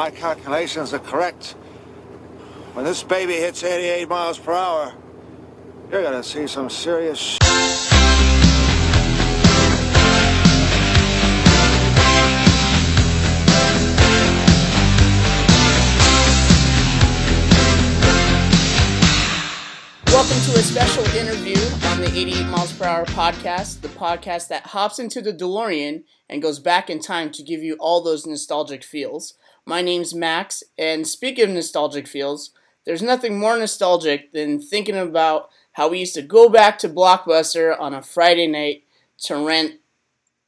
my 0.00 0.10
calculations 0.10 0.94
are 0.94 0.98
correct, 0.98 1.54
when 2.72 2.86
this 2.86 3.02
baby 3.02 3.34
hits 3.34 3.62
88 3.62 4.08
miles 4.08 4.38
per 4.38 4.54
hour, 4.54 4.94
you're 5.92 6.02
gonna 6.02 6.22
see 6.22 6.46
some 6.46 6.70
serious 6.70 7.18
sh- 7.18 7.38
Welcome 20.06 20.40
to 20.40 20.58
a 20.58 20.62
special 20.62 21.04
interview 21.14 21.60
on 21.88 22.00
the 22.00 22.10
88 22.14 22.46
Miles 22.46 22.72
Per 22.72 22.84
Hour 22.84 23.04
podcast, 23.04 23.82
the 23.82 23.88
podcast 23.88 24.48
that 24.48 24.66
hops 24.68 24.98
into 24.98 25.20
the 25.20 25.32
DeLorean 25.32 26.04
and 26.28 26.40
goes 26.40 26.58
back 26.58 26.88
in 26.88 27.00
time 27.00 27.30
to 27.32 27.42
give 27.42 27.62
you 27.62 27.76
all 27.78 28.02
those 28.02 28.26
nostalgic 28.26 28.82
feels. 28.82 29.34
My 29.70 29.82
name's 29.82 30.12
Max, 30.12 30.64
and 30.76 31.06
speaking 31.06 31.44
of 31.44 31.50
nostalgic 31.50 32.08
feels, 32.08 32.50
there's 32.84 33.02
nothing 33.02 33.38
more 33.38 33.56
nostalgic 33.56 34.32
than 34.32 34.60
thinking 34.60 34.96
about 34.96 35.48
how 35.74 35.86
we 35.86 36.00
used 36.00 36.16
to 36.16 36.22
go 36.22 36.48
back 36.48 36.76
to 36.80 36.88
Blockbuster 36.88 37.78
on 37.78 37.94
a 37.94 38.02
Friday 38.02 38.48
night 38.48 38.82
to 39.18 39.36
rent 39.36 39.74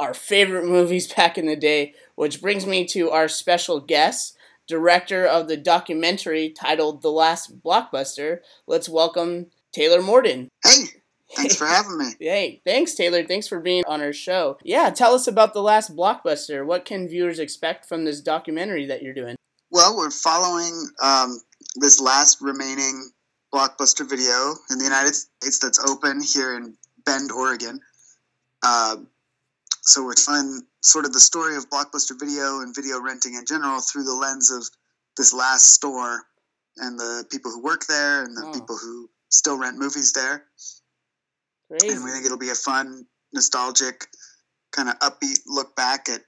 our 0.01 0.13
favorite 0.13 0.65
movies 0.65 1.07
back 1.17 1.39
in 1.39 1.47
the 1.47 1.55
day, 1.55 1.95
which 2.17 2.43
brings 2.43 2.67
me 2.67 2.85
to 2.87 3.11
our 3.11 3.29
special 3.29 3.79
guest, 3.79 4.37
director 4.67 5.25
of 5.25 5.47
the 5.47 5.57
documentary 5.57 6.51
titled 6.51 7.01
The 7.01 7.13
Last 7.13 7.63
Blockbuster. 7.63 8.41
Let's 8.67 8.89
welcome 8.89 9.53
Taylor 9.71 10.03
Morden. 10.03 10.49
Hey, 10.65 10.87
thanks 11.35 11.57
for 11.57 11.67
having 11.67 11.99
me. 11.99 12.07
Hey, 12.21 12.61
thanks, 12.65 12.95
Taylor. 12.95 13.25
Thanks 13.25 13.49
for 13.49 13.61
being 13.61 13.85
on 13.87 14.01
our 14.01 14.13
show. 14.13 14.59
Yeah, 14.63 14.91
tell 14.91 15.15
us 15.15 15.27
about 15.27 15.55
The 15.55 15.63
Last 15.63 15.95
Blockbuster. 15.97 16.65
What 16.65 16.85
can 16.85 17.09
viewers 17.09 17.39
expect 17.39 17.87
from 17.87 18.05
this 18.05 18.21
documentary 18.21 18.87
that 18.87 19.03
you're 19.03 19.15
doing? 19.15 19.37
Well, 19.71 19.97
we're 19.97 20.11
following 20.11 20.89
um, 21.03 21.41
this 21.77 22.01
last 22.01 22.41
remaining 22.41 23.11
blockbuster 23.53 24.09
video 24.09 24.55
in 24.71 24.79
the 24.79 24.85
United 24.85 25.15
States 25.15 25.59
that's 25.59 25.79
open 25.89 26.21
here 26.23 26.57
in 26.57 26.75
Bend, 27.05 27.31
Oregon. 27.33 27.81
Uh, 28.63 28.97
so 29.83 30.05
we're 30.05 30.15
telling 30.15 30.63
sort 30.83 31.05
of 31.05 31.13
the 31.13 31.21
story 31.21 31.57
of 31.57 31.69
blockbuster 31.71 32.19
video 32.19 32.61
and 32.61 32.75
video 32.75 33.01
renting 33.01 33.35
in 33.35 33.45
general 33.47 33.81
through 33.81 34.05
the 34.05 34.15
lens 34.15 34.51
of 34.51 34.65
this 35.17 35.35
last 35.35 35.75
store 35.75 36.23
and 36.79 36.99
the 36.99 37.25
people 37.31 37.51
who 37.51 37.63
work 37.63 37.85
there 37.87 38.23
and 38.25 38.37
the 38.37 38.47
Oh. 38.47 38.53
people 38.53 38.77
who 38.77 39.11
still 39.29 39.59
rent 39.59 39.77
movies 39.79 40.13
there. 40.13 40.45
Crazy. 41.73 41.95
and 41.95 42.05
we 42.05 42.11
think 42.11 42.27
it'll 42.27 42.39
be 42.39 42.51
a 42.51 42.55
fun, 42.55 43.07
nostalgic, 43.33 44.07
kind 44.73 44.89
of 44.91 44.99
upbeat 44.99 45.39
look 45.47 45.75
back 45.75 46.09
at 46.09 46.21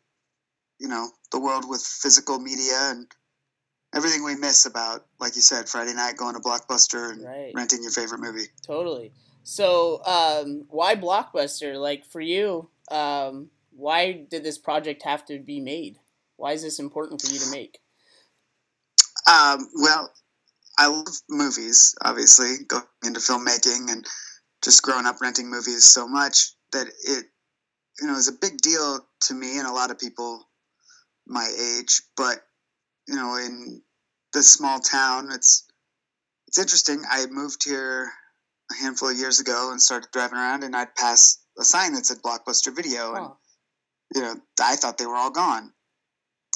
you 0.78 0.88
know 0.88 1.10
the 1.32 1.40
world 1.40 1.68
with 1.68 1.82
physical 1.82 2.38
media 2.38 2.90
and 2.90 3.06
everything 3.94 4.24
we 4.24 4.36
miss 4.36 4.66
about, 4.66 5.06
like 5.20 5.36
you 5.36 5.42
said, 5.42 5.68
Friday 5.68 5.94
night 5.94 6.16
going 6.16 6.34
to 6.34 6.40
Blockbuster 6.40 7.12
and 7.12 7.24
Right. 7.24 7.52
renting 7.54 7.82
your 7.82 7.92
favorite 7.92 8.20
movie. 8.20 8.48
Totally. 8.66 9.12
So, 9.44 10.02
um, 10.04 10.64
why 10.70 10.96
Blockbuster? 10.96 11.80
Like 11.80 12.04
for 12.06 12.20
you, 12.20 12.68
um, 12.90 13.50
why 13.70 14.12
did 14.12 14.42
this 14.42 14.58
project 14.58 15.02
have 15.02 15.24
to 15.26 15.38
be 15.38 15.60
made? 15.60 15.98
Why 16.36 16.52
is 16.52 16.62
this 16.62 16.78
important 16.78 17.20
for 17.20 17.28
you 17.28 17.38
to 17.38 17.50
make? 17.50 17.80
Um, 19.30 19.68
well, 19.74 20.12
I 20.78 20.86
love 20.88 21.06
movies, 21.28 21.94
obviously, 22.02 22.64
going 22.66 22.84
into 23.04 23.20
filmmaking 23.20 23.90
and 23.90 24.06
just 24.64 24.82
growing 24.82 25.06
up 25.06 25.20
renting 25.20 25.50
movies 25.50 25.84
so 25.84 26.08
much 26.08 26.54
that 26.72 26.86
it, 26.86 27.26
you 28.00 28.06
know, 28.06 28.14
is 28.14 28.28
a 28.28 28.32
big 28.32 28.58
deal 28.58 29.06
to 29.22 29.34
me 29.34 29.58
and 29.58 29.66
a 29.66 29.72
lot 29.72 29.90
of 29.90 29.98
people 29.98 30.48
my 31.26 31.48
age. 31.78 32.02
But 32.16 32.38
you 33.06 33.14
know, 33.14 33.36
in 33.36 33.82
this 34.32 34.52
small 34.52 34.80
town, 34.80 35.28
it's 35.32 35.66
it's 36.48 36.58
interesting. 36.58 37.02
I 37.10 37.26
moved 37.30 37.64
here 37.64 38.10
a 38.70 38.82
handful 38.82 39.10
of 39.10 39.16
years 39.16 39.40
ago 39.40 39.70
and 39.70 39.80
started 39.80 40.08
driving 40.12 40.38
around, 40.38 40.64
and 40.64 40.74
I'd 40.74 40.94
pass 40.94 41.38
a 41.58 41.64
sign 41.64 41.92
that 41.94 42.06
said 42.06 42.18
Blockbuster 42.22 42.74
Video, 42.74 43.14
and 43.14 43.28
you 44.14 44.22
know, 44.22 44.34
I 44.60 44.76
thought 44.76 44.98
they 44.98 45.06
were 45.06 45.16
all 45.16 45.30
gone. 45.30 45.72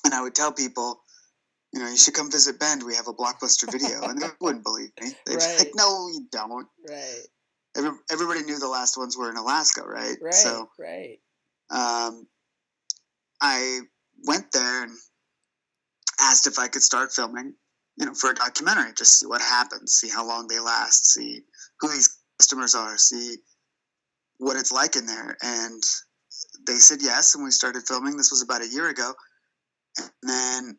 And 0.05 0.15
I 0.15 0.23
would 0.23 0.35
tell 0.35 0.53
people, 0.53 1.01
you 1.73 1.81
know, 1.81 1.89
you 1.89 1.97
should 1.97 2.15
come 2.15 2.31
visit 2.31 2.59
Bend. 2.59 2.83
We 2.83 2.95
have 2.95 3.09
a 3.09 3.13
blockbuster 3.13 3.71
video. 3.71 4.01
And 4.03 4.21
they 4.21 4.29
wouldn't 4.41 4.65
believe 4.65 4.91
me. 5.01 5.11
They'd 5.27 5.39
be 5.39 5.57
like, 5.59 5.73
no, 5.75 6.09
you 6.09 6.27
don't. 6.31 6.69
Right. 6.89 7.27
Every, 7.79 7.91
everybody 8.11 8.43
knew 8.43 8.59
the 8.59 8.69
last 8.69 8.99
ones 8.99 9.17
were 9.17 9.31
in 9.31 9.37
Alaska, 9.37 9.83
right? 9.87 10.17
Right. 10.21 10.35
So 10.35 10.69
right. 10.79 11.19
um, 11.71 12.27
I 13.41 13.81
went 14.27 14.51
there 14.53 14.83
and 14.83 14.93
asked 16.21 16.49
if 16.49 16.59
I 16.59 16.67
could 16.67 16.83
start 16.83 17.13
filming, 17.13 17.55
you 17.97 18.07
know, 18.07 18.15
for 18.15 18.31
a 18.31 18.35
documentary, 18.35 18.93
just 18.97 19.21
see 19.21 19.27
what 19.27 19.41
happens, 19.41 19.93
see 19.93 20.09
how 20.09 20.27
long 20.27 20.49
they 20.49 20.59
last, 20.59 21.13
see 21.13 21.43
who 21.81 21.89
these 21.89 22.19
customers 22.41 22.75
are, 22.75 22.97
see 22.99 23.37
what 24.39 24.57
it's 24.57 24.73
like 24.73 24.97
in 24.97 25.07
there. 25.07 25.37
And 25.43 25.83
they 26.67 26.75
said 26.75 26.99
yes, 27.01 27.35
and 27.35 27.45
we 27.45 27.51
started 27.51 27.85
filming. 27.87 28.17
This 28.17 28.31
was 28.31 28.43
about 28.43 28.63
a 28.63 28.69
year 28.69 28.89
ago. 28.89 29.13
And 29.99 30.11
then, 30.23 30.79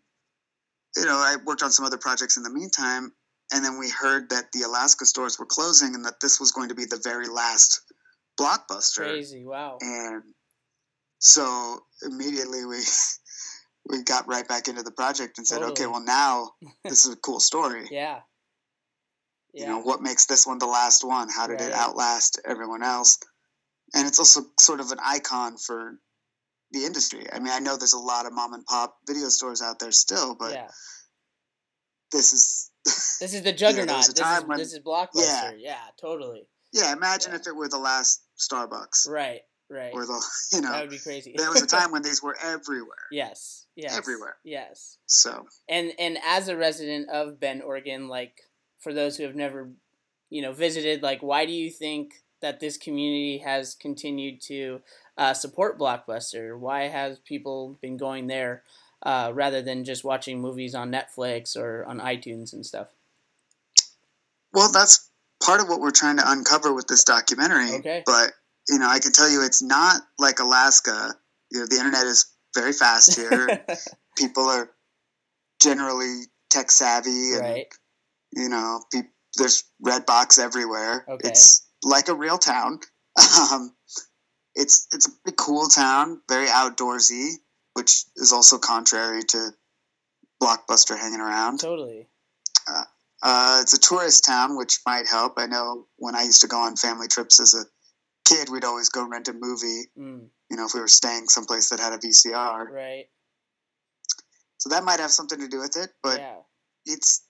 you 0.98 1.06
know, 1.06 1.16
I 1.16 1.38
worked 1.46 1.64
on 1.64 1.72
some 1.72 1.86
other 1.86 1.98
projects 1.98 2.36
in 2.36 2.44
the 2.44 2.50
meantime. 2.50 3.14
And 3.52 3.66
then 3.66 3.80
we 3.80 3.90
heard 3.90 4.30
that 4.30 4.52
the 4.52 4.62
Alaska 4.62 5.06
stores 5.06 5.40
were 5.40 5.46
closing 5.46 5.96
and 5.96 6.06
that 6.06 6.20
this 6.22 6.40
was 6.40 6.52
going 6.52 6.70
to 6.70 6.76
be 6.76 6.86
the 6.86 7.02
very 7.04 7.28
last 7.28 7.82
blockbuster 8.40 8.98
Crazy. 8.98 9.44
Wow. 9.44 9.78
and 9.82 10.24
so 11.20 11.80
immediately 12.04 12.66
we 12.66 12.80
we 13.90 14.04
got 14.04 14.28
right 14.28 14.48
back 14.48 14.68
into 14.68 14.84
the 14.84 14.92
project 14.92 15.38
and 15.38 15.48
said, 15.48 15.62
okay, 15.62 15.88
well 15.88 16.04
now 16.04 16.52
this 16.84 17.06
is 17.06 17.14
a 17.14 17.18
cool 17.18 17.40
story. 17.40 17.88
Yeah. 17.92 18.20
You 19.54 19.66
know, 19.66 19.82
what 19.82 20.02
makes 20.02 20.28
this 20.28 20.46
one 20.46 20.60
the 20.60 20.68
last 20.68 21.04
one? 21.04 21.28
How 21.36 21.48
did 21.48 21.60
it 21.60 21.74
outlast 21.74 22.40
everyone 22.46 22.84
else? 22.84 23.18
And 23.96 24.08
it's 24.08 24.20
also 24.20 24.42
sort 24.60 24.80
of 24.80 24.92
an 24.92 25.00
icon 25.04 25.58
for 25.58 25.98
the 26.72 26.86
industry. 26.86 27.26
I 27.34 27.40
mean, 27.40 27.52
I 27.52 27.58
know 27.58 27.76
there's 27.76 27.94
a 27.94 28.00
lot 28.00 28.28
of 28.28 28.34
mom 28.34 28.54
and 28.54 28.64
pop 28.66 28.96
video 29.08 29.28
stores 29.30 29.64
out 29.64 29.80
there 29.80 29.92
still, 29.92 30.36
but 30.36 30.54
yeah. 30.54 30.68
this 32.12 32.32
is 32.32 32.69
This 32.86 33.34
is 33.34 33.42
the 33.44 33.54
juggernaut. 33.64 34.08
a 34.10 34.14
this, 34.14 34.20
is, 34.20 34.44
when- 34.46 34.58
this 34.58 34.74
is 34.74 34.80
Blockbuster. 34.80 35.16
Yeah. 35.16 35.52
yeah, 35.58 35.78
totally. 36.00 36.48
yeah, 36.74 36.94
imagine 36.94 37.32
Yeah. 37.34 37.40
if 37.40 37.48
it 37.48 37.56
were 37.56 37.68
the 37.70 37.78
last 37.80 38.24
Starbucks 38.38 39.08
Right. 39.10 39.42
Right. 39.70 39.94
or 39.94 40.06
the 40.06 40.20
you 40.54 40.62
know 40.62 40.72
that 40.72 40.82
would 40.82 40.90
be 40.90 40.98
crazy. 40.98 41.36
there 41.38 41.50
was 41.52 41.62
a 41.62 41.68
time 41.68 41.92
when 41.94 42.02
these 42.02 42.24
were 42.24 42.36
everywhere. 42.44 43.06
yes. 43.12 43.66
Yes. 43.76 43.98
Everywhere. 43.98 44.36
Yes. 44.44 44.98
So 45.06 45.46
and 45.70 45.94
and 46.00 46.18
as 46.26 46.48
a 46.48 46.58
resident 46.58 47.10
of 47.10 47.40
Bend, 47.40 47.62
Oregon, 47.62 48.08
like 48.10 48.42
for 48.80 48.94
those 48.94 49.16
who 49.18 49.24
have 49.24 49.36
never, 49.36 49.70
you 50.30 50.42
know, 50.42 50.52
visited, 50.54 51.02
like 51.04 51.22
why 51.22 51.46
do 51.46 51.52
you 51.54 51.70
think 51.70 52.14
that 52.42 52.60
this 52.60 52.78
community 52.78 53.38
has 53.40 53.76
continued 53.76 54.42
to 54.42 54.82
uh, 55.18 55.34
support 55.34 55.78
Blockbuster? 55.80 56.58
Why 56.58 56.84
has 56.88 57.20
people 57.20 57.78
been 57.82 57.96
going 57.98 58.28
there 58.28 58.64
uh, 59.04 59.32
rather 59.34 59.62
than 59.62 59.84
just 59.84 60.04
watching 60.04 60.42
movies 60.42 60.76
on 60.76 60.92
Netflix 60.92 61.56
or 61.56 61.86
on 61.86 62.00
iTunes 62.00 62.54
and 62.54 62.66
stuff? 62.66 62.88
Well, 64.54 64.72
that's 64.72 65.10
part 65.44 65.62
of 65.62 65.70
what 65.70 65.80
we're 65.80 65.92
trying 65.92 66.18
to 66.18 66.24
uncover 66.26 66.74
with 66.74 66.88
this 66.88 67.04
documentary. 67.04 67.72
Okay. 67.76 68.04
But 68.06 68.32
you 68.68 68.80
know, 68.80 68.88
I 68.88 69.00
can 69.00 69.12
tell 69.12 69.30
you, 69.30 69.44
it's 69.44 69.62
not 69.62 70.02
like 70.18 70.40
Alaska. 70.40 71.16
You 71.52 71.62
know, 71.62 71.66
the 71.66 71.78
internet 71.78 72.06
is 72.06 72.26
very 72.56 72.74
fast 72.74 73.16
here. 73.16 73.66
People 74.18 74.44
are 74.44 74.70
generally 75.62 76.24
tech 76.50 76.72
savvy, 76.72 77.34
and 77.34 77.42
right. 77.42 77.68
you 78.34 78.50
know, 78.50 78.82
peop 78.92 79.06
there's 79.38 79.64
Redbox 79.86 80.40
everywhere. 80.40 81.06
Okay. 81.08 81.30
It's 81.30 81.68
like 81.84 82.10
a 82.10 82.16
real 82.16 82.38
town. 82.38 82.80
Um, 83.52 83.76
it's 84.56 84.88
it's 84.94 85.10
a 85.28 85.32
cool 85.34 85.68
town, 85.68 86.22
very 86.30 86.48
outdoorsy, 86.48 87.34
which 87.80 88.04
is 88.18 88.34
also 88.34 88.58
contrary 88.58 89.24
to 89.24 89.52
Blockbuster 90.44 91.00
hanging 91.00 91.22
around. 91.22 91.60
Totally. 91.60 92.10
Uh, 93.22 93.60
it's 93.62 93.74
a 93.74 93.80
tourist 93.80 94.26
town, 94.26 94.58
which 94.58 94.80
might 94.86 95.08
help. 95.08 95.34
I 95.38 95.46
know 95.46 95.88
when 95.98 96.14
I 96.16 96.24
used 96.24 96.42
to 96.42 96.48
go 96.48 96.58
on 96.60 96.76
family 96.76 97.08
trips 97.08 97.40
as 97.40 97.54
a 97.54 97.64
kid, 98.26 98.50
we'd 98.50 98.64
always 98.66 98.90
go 98.90 99.08
rent 99.08 99.28
a 99.30 99.34
movie. 99.34 99.84
Mm, 99.98 100.28
You 100.50 100.58
know, 100.58 100.66
if 100.66 100.74
we 100.74 100.82
were 100.82 100.88
staying 100.88 101.28
someplace 101.30 101.70
that 101.70 101.80
had 101.80 101.94
a 101.94 101.98
VCR, 101.98 102.70
right. 102.70 103.06
so 104.58 104.70
that 104.70 104.84
might 104.84 105.00
have 105.00 105.12
something 105.12 105.40
to 105.40 105.48
do 105.48 105.60
with 105.60 105.76
it. 105.78 105.90
But 106.04 106.20
yeah. 106.20 106.36
it's 106.86 107.26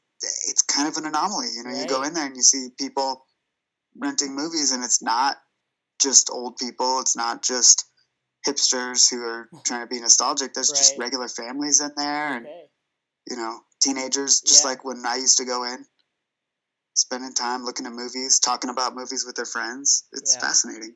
it's 0.48 0.62
kind 0.63 0.88
of 0.88 0.98
an 0.98 1.06
anomaly. 1.06 1.48
You 1.56 1.63
know, 1.63 1.80
you 1.80 1.88
go 1.88 2.04
in 2.04 2.13
there 2.13 2.25
and 2.25 2.36
you 2.36 2.44
see 2.44 2.69
people 2.78 3.25
renting 3.98 4.36
movies, 4.36 4.72
and 4.72 4.84
it's 4.84 5.02
not 5.02 5.38
just 6.02 6.30
old 6.31 6.57
people. 6.57 7.00
It's 7.00 7.16
not 7.16 7.42
just 7.42 7.88
hipsters 8.45 9.09
who 9.09 9.21
are 9.21 9.50
trying 9.65 9.81
to 9.81 9.88
be 9.88 10.00
nostalgic. 10.00 10.53
There's 10.53 10.71
just 10.71 10.97
regular 10.97 11.27
families 11.27 11.81
in 11.81 11.91
there, 11.95 12.33
and 12.38 12.45
Okay. 12.45 12.65
you 13.30 13.38
know, 13.38 13.59
teenagers, 13.81 14.41
just 14.41 14.63
Yeah. 14.63 14.71
like 14.71 14.83
when 14.86 15.06
I 15.06 15.15
used 15.18 15.38
to 15.38 15.45
go 15.45 15.63
in, 15.63 15.86
spending 16.95 17.33
time 17.33 17.63
looking 17.63 17.86
at 17.86 17.94
movies, 17.94 18.39
talking 18.39 18.69
about 18.69 18.95
movies 18.95 19.25
with 19.25 19.36
their 19.36 19.45
friends. 19.45 20.06
It's 20.12 20.36
Yeah. 20.36 20.41
fascinating. 20.41 20.95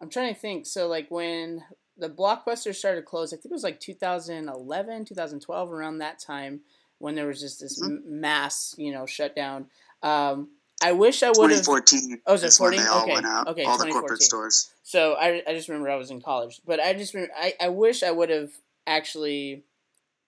I'm 0.00 0.10
trying 0.10 0.34
to 0.34 0.40
think. 0.40 0.66
So 0.66 0.88
like 0.88 1.10
when 1.10 1.64
the 1.96 2.10
blockbuster 2.10 2.74
started 2.74 3.00
to 3.00 3.06
close, 3.06 3.32
I 3.32 3.36
think 3.36 3.46
it 3.46 3.52
was 3.52 3.62
like 3.62 3.80
2011, 3.80 5.04
2012, 5.04 5.72
around 5.72 5.98
that 5.98 6.18
time. 6.18 6.62
when 6.98 7.14
there 7.14 7.26
was 7.26 7.40
just 7.40 7.60
this 7.60 7.78
Mhm. 7.78 8.02
mass, 8.06 8.74
you 8.78 8.90
know, 8.90 9.04
shutdown. 9.04 9.70
Um, 10.02 10.55
I 10.82 10.92
wish 10.92 11.22
I 11.22 11.30
would 11.30 11.50
have. 11.50 11.64
2014 11.64 12.22
Oh, 12.26 12.34
is 12.34 12.42
it 12.42 12.48
is 12.48 12.58
14? 12.58 12.80
Okay, 12.80 13.12
went 13.12 13.26
out. 13.26 13.48
okay, 13.48 13.64
all 13.64 13.78
the 13.78 13.90
corporate 13.90 14.22
stores. 14.22 14.70
So 14.82 15.14
I, 15.14 15.42
I 15.46 15.54
just 15.54 15.68
remember 15.68 15.90
I 15.90 15.96
was 15.96 16.10
in 16.10 16.20
college, 16.20 16.60
but 16.66 16.80
I 16.80 16.92
just 16.92 17.14
remember, 17.14 17.34
I, 17.36 17.54
I 17.60 17.68
wish 17.70 18.02
I 18.02 18.10
would 18.10 18.30
have 18.30 18.50
actually 18.86 19.64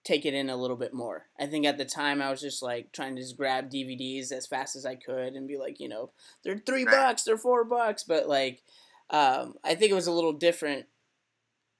taken 0.03 0.33
in 0.33 0.49
a 0.49 0.55
little 0.57 0.75
bit 0.77 0.93
more. 0.93 1.27
I 1.39 1.45
think 1.45 1.65
at 1.65 1.77
the 1.77 1.85
time 1.85 2.21
I 2.21 2.31
was 2.31 2.41
just 2.41 2.63
like 2.63 2.91
trying 2.91 3.15
to 3.15 3.21
just 3.21 3.37
grab 3.37 3.69
DVDs 3.69 4.31
as 4.31 4.47
fast 4.47 4.75
as 4.75 4.85
I 4.85 4.95
could 4.95 5.33
and 5.33 5.47
be 5.47 5.57
like, 5.57 5.79
you 5.79 5.87
know, 5.87 6.11
they're 6.43 6.57
three 6.57 6.83
Right. 6.85 6.95
bucks, 6.95 7.23
they're 7.23 7.37
four 7.37 7.63
bucks, 7.63 8.03
but 8.03 8.27
like, 8.27 8.63
um, 9.11 9.55
I 9.63 9.75
think 9.75 9.91
it 9.91 9.95
was 9.95 10.07
a 10.07 10.11
little 10.11 10.33
different. 10.33 10.87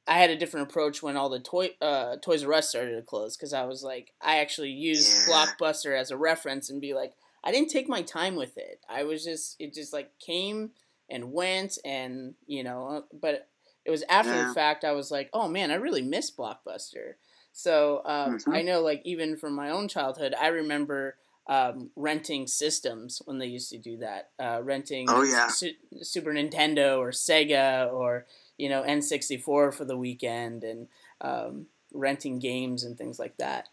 I 0.07 0.13
had 0.13 0.29
a 0.31 0.37
different 0.37 0.69
approach 0.69 1.03
when 1.03 1.17
all 1.17 1.29
the 1.29 1.39
toy 1.39 1.71
uh, 1.81 2.15
Toys 2.21 2.43
R 2.43 2.53
Us 2.53 2.69
started 2.69 2.95
to 2.95 3.01
close 3.01 3.37
because 3.37 3.53
I 3.53 3.65
was 3.65 3.83
like, 3.83 4.13
I 4.21 4.39
actually 4.39 4.71
used 4.71 5.27
Yeah. 5.27 5.45
Blockbuster 5.45 5.97
as 5.97 6.11
a 6.11 6.17
reference 6.17 6.69
and 6.69 6.81
be 6.81 6.93
like, 6.93 7.13
I 7.43 7.51
didn't 7.51 7.69
take 7.69 7.87
my 7.89 8.01
time 8.01 8.35
with 8.35 8.57
it. 8.57 8.81
I 8.89 9.03
was 9.03 9.23
just 9.23 9.55
it 9.59 9.73
just 9.73 9.93
like 9.93 10.11
came 10.19 10.71
and 11.09 11.31
went 11.33 11.77
and 11.85 12.35
you 12.47 12.63
know, 12.63 12.87
uh, 12.87 13.01
but 13.13 13.47
it 13.85 13.91
was 13.91 14.03
after 14.09 14.31
Yeah. 14.31 14.47
the 14.47 14.53
fact 14.53 14.83
I 14.83 14.91
was 14.91 15.09
like, 15.11 15.29
oh 15.33 15.47
man, 15.47 15.71
I 15.71 15.75
really 15.75 16.01
miss 16.01 16.29
Blockbuster. 16.31 17.13
So 17.51 18.01
um, 18.05 18.37
Mhm. 18.37 18.55
I 18.55 18.61
know 18.61 18.81
like 18.81 19.01
even 19.05 19.35
from 19.37 19.53
my 19.55 19.69
own 19.69 19.87
childhood, 19.87 20.33
I 20.39 20.47
remember. 20.47 21.17
Um, 21.47 21.89
renting 21.95 22.45
systems 22.45 23.23
when 23.25 23.39
they 23.39 23.47
used 23.47 23.71
to 23.71 23.79
do 23.79 23.97
that, 23.97 24.29
uh, 24.39 24.61
renting 24.61 25.07
Oh, 25.09 25.23
yeah. 25.23 25.47
Su- 25.47 25.73
Super 26.03 26.31
Nintendo 26.31 26.99
or 26.99 27.09
Sega 27.09 27.91
or 27.91 28.27
you 28.59 28.69
know 28.69 28.83
N64 28.83 29.73
for 29.73 29.83
the 29.83 29.97
weekend 29.97 30.63
and 30.63 30.87
um, 31.21 31.65
renting 31.91 32.37
games 32.37 32.83
and 32.83 32.95
things 32.99 33.17
like 33.17 33.35
that. 33.37 33.67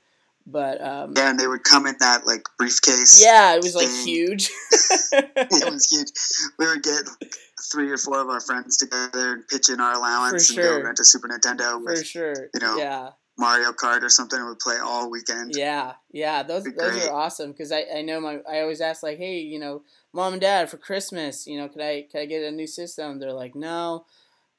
But 0.46 0.80
um, 0.80 1.14
Yeah, 1.16 1.30
and 1.30 1.38
they 1.40 1.48
would 1.48 1.64
come 1.64 1.86
in 1.86 1.96
that 1.98 2.26
like 2.26 2.42
briefcase. 2.56 3.20
yeah, 3.22 3.54
it 3.54 3.62
was 3.62 3.74
like 3.74 3.88
huge. 3.88 4.48
it 5.12 5.70
was 5.72 5.88
huge. 5.90 6.10
We 6.58 6.66
would 6.66 6.82
get 6.82 7.02
like, 7.20 7.34
three 7.72 7.90
or 7.90 7.96
four 7.98 8.20
of 8.20 8.28
our 8.28 8.40
friends 8.40 8.76
together 8.76 9.32
and 9.32 9.48
pitch 9.48 9.68
in 9.68 9.80
our 9.80 9.94
allowance 9.94 10.52
For 10.52 10.60
and 10.60 10.70
go 10.70 10.84
rent 10.84 11.00
a 11.00 11.04
Super 11.04 11.28
Nintendo 11.28 11.82
for 11.82 11.96
sure. 11.96 12.48
you 12.54 12.60
know, 12.60 12.76
yeah, 12.76 13.10
Mario 13.36 13.72
Kart 13.72 14.02
or 14.02 14.08
something, 14.08 14.38
and 14.38 14.48
we'd 14.48 14.58
play 14.60 14.78
all 14.78 15.10
weekend. 15.10 15.52
yeah, 15.56 15.94
yeah. 16.12 16.42
Those 16.44 16.62
those 16.64 16.74
great. 16.74 17.08
are 17.08 17.12
awesome 17.12 17.50
because 17.50 17.72
I, 17.72 17.84
I 17.96 18.02
know 18.02 18.20
my 18.20 18.38
I 18.48 18.60
always 18.60 18.80
ask 18.80 19.02
like, 19.02 19.18
hey, 19.18 19.40
you 19.40 19.58
know, 19.58 19.82
mom 20.12 20.34
and 20.34 20.40
dad 20.40 20.70
for 20.70 20.76
Christmas, 20.76 21.46
you 21.46 21.58
know, 21.58 21.68
could 21.68 21.82
I 21.82 22.06
could 22.10 22.20
I 22.20 22.26
get 22.26 22.44
a 22.44 22.52
new 22.52 22.66
system? 22.68 23.18
They're 23.18 23.32
like, 23.32 23.54
no. 23.56 24.06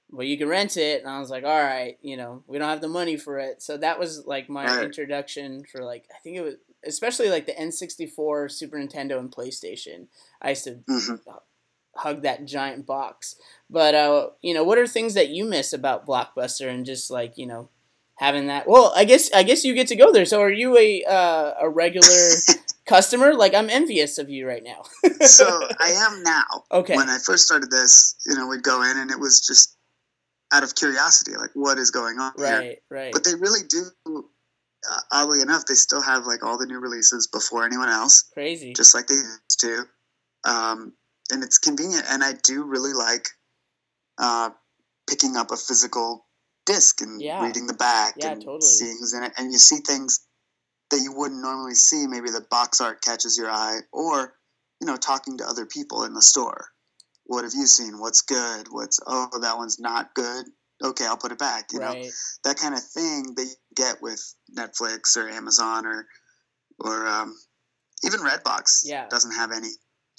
Well, 0.10 0.26
you 0.26 0.38
can 0.38 0.48
rent 0.48 0.78
it, 0.78 1.02
and 1.02 1.10
I 1.12 1.20
was 1.20 1.30
like, 1.30 1.44
all 1.44 1.62
right, 1.64 1.98
you 2.02 2.16
know, 2.18 2.44
we 2.48 2.58
don't 2.58 2.70
have 2.70 2.82
the 2.82 2.88
money 2.88 3.18
for 3.18 3.40
it. 3.40 3.62
So 3.62 3.78
that 3.78 4.00
was 4.00 4.26
like 4.26 4.50
my 4.50 4.66
Right. 4.70 4.84
introduction 4.86 5.64
for 5.70 5.84
like 5.84 6.06
I 6.16 6.20
think 6.20 6.38
it 6.38 6.42
was 6.42 6.56
especially 6.86 7.30
like 7.30 7.46
the 7.46 7.58
N 7.58 7.72
sixty 7.72 8.06
four, 8.08 8.48
Super 8.50 8.78
Nintendo, 8.78 9.20
and 9.20 9.32
PlayStation. 9.32 10.08
I 10.42 10.50
used 10.52 10.64
to 10.66 10.80
hmm 10.88 11.16
hug 11.96 12.22
that 12.24 12.46
giant 12.46 12.86
box. 12.86 13.36
But 13.70 13.96
uh, 13.96 14.30
you 14.42 14.54
know, 14.54 14.64
what 14.64 14.78
are 14.78 14.88
things 14.88 15.14
that 15.16 15.30
you 15.30 15.46
miss 15.46 15.74
about 15.74 16.06
Blockbuster 16.08 16.70
and 16.70 16.86
just 16.86 17.12
like 17.12 17.38
you 17.38 17.48
know 17.48 17.70
having 18.16 18.48
that? 18.48 18.68
Well, 18.68 18.94
I 18.96 19.06
guess 19.06 19.32
I 19.34 19.44
guess 19.44 19.64
you 19.64 19.74
get 19.74 19.88
to 19.88 19.96
go 19.96 20.12
there. 20.12 20.26
So 20.26 20.42
are 20.42 20.52
you 20.52 20.78
a 20.78 21.04
uh, 21.04 21.54
a 21.62 21.70
regular 21.70 22.44
customer? 22.86 23.34
Like 23.34 23.54
I'm 23.54 23.70
envious 23.70 24.18
of 24.18 24.30
you 24.30 24.48
right 24.48 24.64
now. 24.64 24.84
so 25.22 25.46
I 25.80 25.90
am 25.92 26.24
now. 26.24 26.44
Okay. 26.72 26.96
When 26.96 27.10
I 27.10 27.18
first 27.26 27.46
started 27.46 27.72
this, 27.72 28.16
you 28.26 28.36
know, 28.36 28.48
we'd 28.48 28.64
go 28.64 28.84
in 28.84 28.98
and 28.98 29.12
it 29.12 29.20
was 29.20 29.42
just 29.46 29.77
out 30.54 30.64
of 30.64 30.76
curiosity, 30.76 31.36
like 31.36 31.52
what 31.54 31.78
is 31.78 31.92
going 31.92 32.20
on 32.20 32.32
here. 32.38 32.46
right, 32.60 32.78
right. 32.90 33.14
But 33.14 33.24
they 33.24 33.36
really 33.36 33.62
do. 33.68 33.86
Uh, 34.90 35.00
oddly 35.12 35.42
enough, 35.42 35.66
they 35.68 35.74
still 35.74 36.02
have 36.02 36.26
like 36.26 36.44
all 36.44 36.58
the 36.58 36.66
new 36.66 36.80
releases 36.80 37.28
before 37.28 37.66
anyone 37.66 37.90
else, 37.90 38.30
Crazy. 38.34 38.74
just 38.74 38.94
like 38.96 39.08
they 39.08 39.16
used 39.16 39.60
to. 39.60 39.84
Um, 40.46 40.94
and 41.32 41.44
it's 41.44 41.58
convenient, 41.58 42.06
and 42.10 42.24
I 42.24 42.34
do 42.44 42.64
really 42.64 42.94
like 42.94 43.28
uh, 44.18 44.52
picking 45.10 45.36
up 45.36 45.52
a 45.52 45.58
physical 45.58 46.26
disc 46.66 47.02
and 47.02 47.22
Yeah. 47.22 47.44
reading 47.44 47.68
the 47.68 47.74
back 47.74 48.16
Yeah, 48.18 48.32
and 48.32 48.42
totally. 48.42 48.62
seeing 48.62 48.98
who's 49.00 49.14
in 49.14 49.24
it, 49.24 49.34
and 49.38 49.52
you 49.52 49.58
see 49.58 49.78
things 49.86 50.20
that 50.92 51.02
you 51.02 51.12
wouldn't 51.12 51.42
normally 51.42 51.76
see. 51.76 52.08
Maybe 52.08 52.30
the 52.30 52.46
box 52.50 52.80
art 52.80 53.02
catches 53.02 53.38
your 53.38 53.50
eye, 53.50 53.80
or 53.92 54.36
you 54.80 54.86
know, 54.88 54.96
talking 54.96 55.40
to 55.40 55.44
other 55.48 55.66
people 55.66 56.04
in 56.04 56.14
the 56.14 56.22
store. 56.22 56.70
What 57.28 57.44
have 57.44 57.54
you 57.54 57.66
seen? 57.66 58.00
What's 58.00 58.22
good? 58.22 58.68
What's 58.72 59.00
oh 59.06 59.30
that 59.42 59.58
one's 59.58 59.80
not 59.80 60.14
good. 60.16 60.46
Okay, 60.84 61.06
I'll 61.06 61.18
put 61.18 61.32
it 61.32 61.40
back. 61.40 61.68
You 61.74 61.80
know, 61.80 61.94
that 62.44 62.58
kind 62.58 62.74
of 62.74 62.82
thing 62.84 63.34
that 63.36 63.44
you 63.46 63.56
get 63.76 64.02
with 64.02 64.22
Netflix 64.58 65.18
or 65.18 65.28
Amazon 65.30 65.86
or 65.86 66.06
or 66.80 67.06
um, 67.08 67.36
even 68.06 68.20
Redbox. 68.22 68.82
Yeah. 68.86 69.08
doesn't 69.10 69.34
have 69.34 69.52
any 69.52 69.70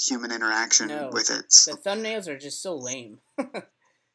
human 0.00 0.30
interaction 0.32 0.88
No. 0.88 1.10
with 1.12 1.30
it. 1.30 1.46
The 1.66 1.78
thumbnails 1.84 2.28
are 2.28 2.38
just 2.38 2.62
so 2.62 2.76
lame 2.76 3.18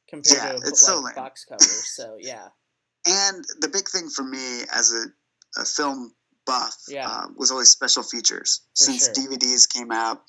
compared 0.09 0.37
Yeah, 0.37 0.51
to 0.51 0.55
a, 0.57 0.67
it's 0.67 0.85
so 0.85 0.99
lame. 0.99 1.15
box 1.15 1.45
covers. 1.45 1.87
So 1.95 2.17
yeah. 2.19 2.47
and 3.07 3.43
the 3.59 3.69
big 3.69 3.87
thing 3.89 4.09
for 4.09 4.23
me 4.23 4.61
as 4.73 4.93
a, 4.93 5.61
a 5.61 5.65
film 5.65 6.13
buff 6.45 6.75
Yeah. 6.87 7.07
uh, 7.09 7.27
was 7.37 7.51
always 7.51 7.69
special 7.69 8.03
features. 8.03 8.61
For 8.77 8.83
Since 8.85 9.05
sure. 9.05 9.13
DVDs 9.13 9.67
came 9.71 9.91
out, 9.91 10.21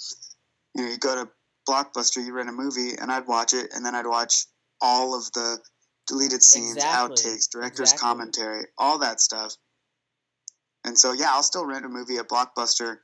you 0.75 0.85
know, 0.85 0.91
you 0.91 0.99
go 0.99 1.25
to 1.25 1.31
Blockbuster, 1.69 2.25
you 2.25 2.33
rent 2.35 2.49
a 2.49 2.53
movie, 2.53 2.97
and 3.01 3.11
I'd 3.11 3.27
watch 3.27 3.55
it, 3.55 3.71
and 3.75 3.85
then 3.85 3.95
I'd 3.95 4.07
watch 4.07 4.47
all 4.81 5.15
of 5.17 5.31
the 5.33 5.59
deleted 6.07 6.43
scenes, 6.43 6.77
Exactly. 6.77 7.17
outtakes, 7.17 7.49
director's 7.51 7.93
Exactly. 7.93 8.09
commentary, 8.09 8.67
all 8.79 8.99
that 8.99 9.21
stuff. 9.21 9.55
And 10.85 10.99
so, 10.99 11.13
yeah, 11.13 11.31
I'll 11.31 11.43
still 11.43 11.65
rent 11.65 11.87
a 11.87 11.89
movie 11.89 12.19
at 12.19 12.29
Blockbuster 12.29 12.99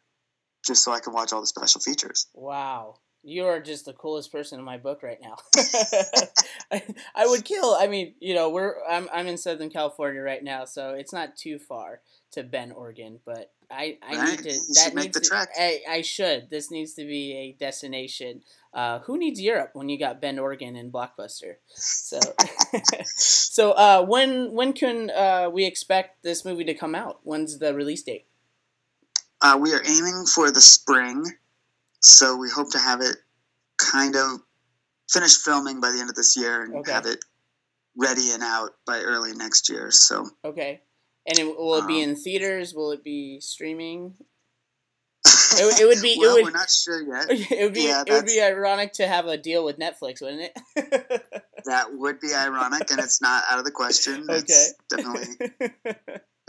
just 0.66 0.84
so 0.84 0.92
I 0.92 1.00
can 1.00 1.14
watch 1.14 1.32
all 1.32 1.40
the 1.40 1.46
special 1.46 1.80
features. 1.80 2.26
Wow. 2.34 2.96
You 3.22 3.46
are 3.46 3.60
just 3.60 3.84
the 3.84 3.92
coolest 3.92 4.32
person 4.32 4.58
in 4.58 4.64
my 4.64 4.78
book 4.78 5.02
right 5.02 5.20
now. 5.20 5.36
I, 6.72 6.82
I 7.14 7.26
would 7.26 7.44
kill. 7.44 7.76
I 7.78 7.86
mean, 7.86 8.14
you 8.20 8.34
know, 8.34 8.48
we're 8.50 8.76
I'm 8.88 9.08
I'm 9.12 9.26
in 9.26 9.36
Southern 9.36 9.70
California 9.70 10.20
right 10.22 10.42
now, 10.42 10.64
so 10.64 10.94
it's 10.94 11.12
not 11.12 11.36
too 11.36 11.58
far 11.58 12.00
to 12.32 12.42
Bend, 12.42 12.72
Oregon, 12.72 13.20
but 13.24 13.52
I, 13.70 13.98
I 14.02 14.16
Right. 14.16 14.30
need 14.30 14.42
to 14.44 14.50
You 14.50 14.74
that 14.74 14.84
should 14.84 14.94
make 14.94 15.04
needs 15.04 15.14
the 15.14 15.20
to, 15.20 15.26
trek. 15.26 15.48
I, 15.58 15.80
I 15.88 16.00
should. 16.02 16.50
This 16.50 16.70
needs 16.70 16.94
to 16.94 17.04
be 17.04 17.32
a 17.36 17.52
destination. 17.52 18.42
Uh, 18.72 19.00
who 19.00 19.18
needs 19.18 19.40
Europe 19.40 19.70
when 19.74 19.88
you 19.88 19.98
got 19.98 20.20
Bend, 20.20 20.38
Oregon 20.40 20.76
and 20.76 20.92
Blockbuster? 20.92 21.56
So 21.66 22.20
So 23.06 23.72
uh, 23.72 24.04
when 24.04 24.52
when 24.52 24.72
can 24.72 25.10
uh, 25.10 25.50
we 25.52 25.64
expect 25.64 26.22
this 26.22 26.44
movie 26.44 26.64
to 26.64 26.74
come 26.74 26.94
out? 26.94 27.20
When's 27.24 27.58
the 27.58 27.74
release 27.74 28.02
date? 28.02 28.26
Uh, 29.40 29.58
we 29.60 29.72
are 29.72 29.82
aiming 29.86 30.26
for 30.26 30.50
the 30.50 30.60
spring, 30.60 31.24
so 32.00 32.36
we 32.36 32.48
hope 32.50 32.70
to 32.72 32.78
have 32.78 33.00
it 33.00 33.16
kind 33.78 34.16
of 34.16 34.40
finished 35.10 35.38
filming 35.44 35.80
by 35.80 35.90
the 35.90 36.00
end 36.00 36.08
of 36.10 36.16
this 36.16 36.36
year 36.36 36.62
and 36.62 36.74
Okay. 36.76 36.92
have 36.92 37.06
it 37.06 37.18
ready 37.96 38.30
and 38.32 38.42
out 38.42 38.70
by 38.86 39.00
early 39.00 39.32
next 39.34 39.68
year. 39.68 39.90
So 39.90 40.28
Okay. 40.44 40.82
And 41.26 41.38
it, 41.38 41.44
will 41.44 41.76
it 41.76 41.86
be 41.86 42.02
Um, 42.02 42.10
in 42.10 42.16
theaters? 42.16 42.72
Will 42.74 42.92
it 42.92 43.02
be 43.04 43.40
streaming? 43.40 44.14
It, 45.26 45.80
it 45.82 45.86
would 45.86 46.00
be. 46.02 46.16
well, 46.18 46.36
it 46.36 46.44
we're 46.44 46.50
not 46.50 46.70
sure 46.70 47.02
yet. 47.02 47.26
It 47.50 47.64
would 47.64 47.74
be. 47.74 47.82
Yeah, 47.82 48.04
it 48.06 48.12
would 48.12 48.24
be 48.26 48.40
ironic 48.40 48.92
to 48.94 49.06
have 49.06 49.26
a 49.26 49.36
deal 49.36 49.64
with 49.64 49.78
Netflix, 49.78 50.22
wouldn't 50.22 50.50
it? 50.76 51.22
That 51.66 51.92
would 51.92 52.20
be 52.20 52.32
ironic, 52.34 52.90
and 52.90 53.00
it's 53.00 53.20
not 53.20 53.44
out 53.50 53.58
of 53.58 53.64
the 53.66 53.70
question. 53.70 54.26
It's 54.30 54.74
definitely 54.88 55.50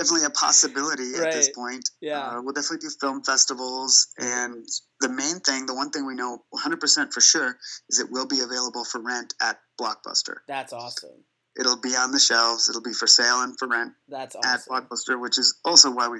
definitely 0.01 0.25
a 0.25 0.29
possibility 0.31 1.13
at 1.15 1.31
this 1.31 1.49
point. 1.49 1.89
Yeah. 2.01 2.19
Uh, 2.19 2.41
we'll 2.41 2.53
definitely 2.53 2.87
do 2.87 2.93
film 2.99 3.23
festivals, 3.23 4.07
and 4.17 4.65
the 4.99 5.09
main 5.09 5.39
thing, 5.39 5.65
the 5.65 5.75
one 5.75 5.89
thing 5.91 6.05
we 6.05 6.15
know 6.15 6.43
100% 6.53 7.13
for 7.13 7.21
sure, 7.21 7.57
is 7.89 7.99
it 7.99 8.07
will 8.11 8.25
be 8.27 8.39
available 8.39 8.83
for 8.83 8.99
rent 9.01 9.33
at 9.41 9.59
Blockbuster. 9.79 10.37
That's 10.47 10.73
awesome. 10.73 11.23
It'll 11.59 11.79
be 11.79 11.95
on 11.95 12.11
the 12.11 12.19
shelves. 12.19 12.69
It'll 12.69 12.81
be 12.81 12.93
for 12.93 13.07
sale 13.07 13.41
and 13.41 13.57
for 13.59 13.67
rent 13.67 13.91
That's 14.07 14.35
at. 14.45 14.61
Blockbuster, 14.69 15.19
which 15.19 15.37
is 15.37 15.55
also 15.65 15.91
why 15.91 16.07
we 16.07 16.19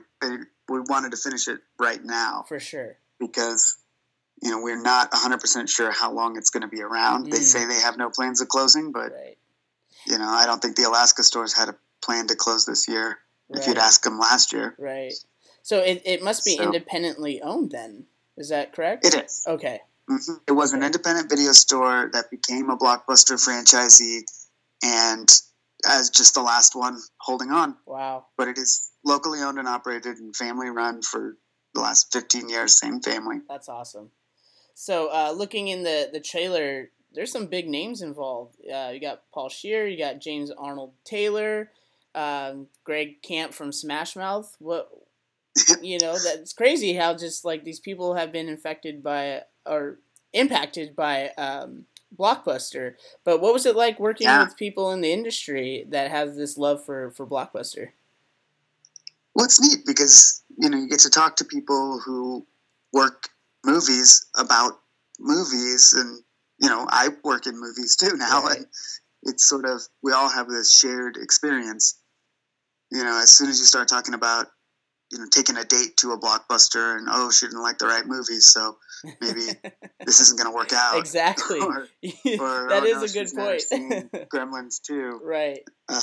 we 0.70 0.80
wanted 0.88 1.12
to 1.12 1.18
finish 1.18 1.48
it 1.48 1.60
right 1.80 2.04
now 2.04 2.46
For 2.48 2.60
sure. 2.60 2.98
because 3.20 3.78
you 4.42 4.52
know 4.52 4.62
we're 4.62 4.82
not 4.82 5.12
100% 5.12 5.70
sure 5.70 5.92
how 5.92 6.12
long 6.12 6.38
it's 6.38 6.50
going 6.50 6.62
to 6.62 6.68
be 6.68 6.82
around. 6.82 7.32
They 7.32 7.40
Mm. 7.40 7.44
say 7.44 7.66
they 7.66 7.80
have 7.80 7.98
no 7.98 8.10
plans 8.10 8.42
of 8.42 8.48
closing, 8.50 8.92
but 8.92 9.12
Right. 9.14 9.38
you 10.06 10.18
know 10.18 10.28
I 10.30 10.46
don't 10.46 10.62
think 10.62 10.76
the 10.76 10.84
Alaska 10.84 11.24
stores 11.24 11.54
had 11.54 11.70
a 11.70 11.76
plan 12.02 12.28
to 12.28 12.36
close 12.36 12.66
this 12.66 12.88
year. 12.88 13.20
If 13.54 13.68
you'd 13.68 13.78
Right. 13.78 13.86
asked 13.86 14.04
them 14.04 14.20
last 14.20 14.54
year, 14.54 14.76
Right. 14.78 15.14
So 15.64 15.78
it, 15.80 16.02
it 16.06 16.24
must 16.24 16.44
be 16.44 16.58
So- 16.58 16.64
independently 16.64 17.42
owned 17.42 17.72
then. 17.72 18.08
Is 18.38 18.50
that 18.50 18.74
correct? 18.74 19.06
it 19.06 19.14
is. 19.14 19.44
Okay. 19.46 19.82
Mhm. 20.10 20.42
It 20.48 20.54
was 20.54 20.74
an 20.74 20.84
independent 20.84 21.30
video 21.30 21.52
store 21.52 22.10
that 22.14 22.32
became 22.32 22.70
a 22.70 22.78
Blockbuster 22.78 23.36
franchisee, 23.38 24.24
and 24.84 25.30
as 25.86 26.10
just 26.10 26.34
the 26.34 26.42
last 26.42 26.76
one 26.76 27.00
holding 27.20 27.52
on. 27.52 27.78
Wow. 27.86 28.26
But 28.38 28.48
it 28.48 28.58
is 28.58 28.90
locally 29.04 29.40
owned 29.42 29.60
and 29.60 29.68
operated 29.68 30.18
and 30.18 30.36
family 30.36 30.70
run 30.70 31.02
for 31.02 31.38
the 31.74 31.82
last 31.82 32.12
15 32.12 32.50
years. 32.50 32.78
Same 32.80 33.00
family. 33.02 33.42
That's 33.48 33.70
awesome. 33.70 34.12
So, 34.74 35.08
uh, 35.10 35.32
looking 35.32 35.68
in 35.68 35.84
the 35.84 36.10
the 36.12 36.20
trailer, 36.20 36.92
there's 37.14 37.32
some 37.32 37.46
big 37.48 37.68
names 37.70 38.02
involved. 38.02 38.56
Uh, 38.66 38.90
you 38.94 39.00
got 39.00 39.30
Paul 39.32 39.50
Scheer, 39.50 39.86
you 39.88 39.98
got 39.98 40.20
James 40.20 40.50
Arnold 40.52 40.94
Taylor, 41.04 41.72
um, 42.16 42.68
Greg 42.84 43.22
Camp 43.22 43.54
from 43.54 43.72
Smash 43.72 44.16
Mouth. 44.16 44.56
What 44.60 44.90
you 45.82 46.00
know, 46.00 46.18
that's 46.18 46.54
crazy 46.54 46.94
how 46.94 47.16
just 47.16 47.44
like 47.46 47.64
these 47.64 47.80
people 47.80 48.16
have 48.16 48.32
been 48.32 48.48
infected 48.50 49.04
by 49.04 49.44
or 49.66 50.00
impacted 50.34 50.96
by 50.96 51.30
um, 51.38 51.86
Blockbuster. 52.18 52.96
But 53.24 53.42
what 53.42 53.54
was 53.54 53.66
it 53.66 53.76
like 53.76 54.00
working 54.00 54.26
Yeah. 54.28 54.44
with 54.44 54.56
people 54.58 54.92
in 54.92 55.02
the 55.02 55.12
industry 55.12 55.86
that 55.90 56.10
have 56.12 56.36
this 56.36 56.58
love 56.58 56.84
for 56.84 57.12
for 57.12 57.28
Blockbuster? 57.28 57.90
Well, 59.34 59.46
it's 59.46 59.62
neat 59.62 59.86
because 59.86 60.44
you 60.58 60.70
know 60.70 60.78
you 60.78 60.88
get 60.90 61.00
to 61.02 61.10
talk 61.10 61.38
to 61.38 61.46
people 61.46 62.00
who 62.04 62.46
work 62.94 63.30
movies 63.66 64.26
about 64.36 64.80
movies, 65.20 65.94
and 65.94 66.22
you 66.60 66.70
know 66.70 66.86
I 66.90 67.10
work 67.24 67.48
in 67.48 67.60
movies 67.60 67.96
too 67.96 68.16
now, 68.18 68.44
Right. 68.44 68.58
and 68.58 68.68
it's 69.24 69.46
sort 69.48 69.66
of 69.66 69.82
we 70.02 70.12
all 70.12 70.30
have 70.30 70.48
this 70.50 70.74
shared 70.74 71.18
experience. 71.18 71.96
You 72.92 73.04
know, 73.04 73.20
as 73.22 73.32
soon 73.32 73.50
as 73.50 73.60
you 73.60 73.66
start 73.66 73.88
talking 73.88 74.14
about 74.14 74.48
you 75.12 75.20
know 75.20 75.26
taking 75.32 75.58
a 75.58 75.64
date 75.64 75.98
to 75.98 76.12
a 76.12 76.20
blockbuster, 76.20 76.98
and 76.98 77.08
oh, 77.10 77.32
she 77.32 77.46
didn't 77.48 77.62
like 77.62 77.78
the 77.78 77.88
right 77.88 78.06
movies, 78.06 78.48
so 78.48 78.78
maybe 79.22 79.42
this 80.06 80.20
isn't 80.20 80.38
going 80.40 80.52
to 80.52 80.56
work 80.56 80.74
out. 80.74 80.98
exactly. 80.98 81.60
Or, 81.62 81.88
or, 82.40 82.70
that 82.70 82.84
"Oh, 82.84 82.86
is 82.86 82.94
no, 82.98 83.04
a 83.04 83.08
good 83.08 83.12
she's 83.14 83.34
never 83.34 83.60
seen 83.60 83.90
point. 84.10 84.30
Gremlins 84.30 84.82
too. 84.82 85.20
right. 85.24 85.62
Uh, 85.90 86.02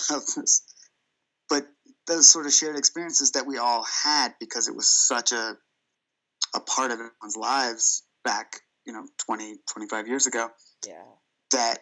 but 1.49 1.66
those 2.07 2.28
sort 2.28 2.47
of 2.47 2.52
shared 2.52 2.76
experiences 2.76 3.33
that 3.33 3.47
we 3.47 3.59
all 3.59 3.85
had 4.04 4.35
because 4.40 4.68
it 4.68 4.75
was 4.76 4.88
such 4.88 5.33
a 5.33 5.57
a 6.54 6.61
part 6.61 6.90
of 6.90 6.95
everyone's 6.95 7.37
lives 7.37 8.02
back 8.25 8.61
you 8.87 8.92
know 8.92 9.04
20 9.26 9.57
25 9.71 10.09
years 10.09 10.26
ago 10.26 10.49
Yeah. 10.87 11.02
that 11.52 11.78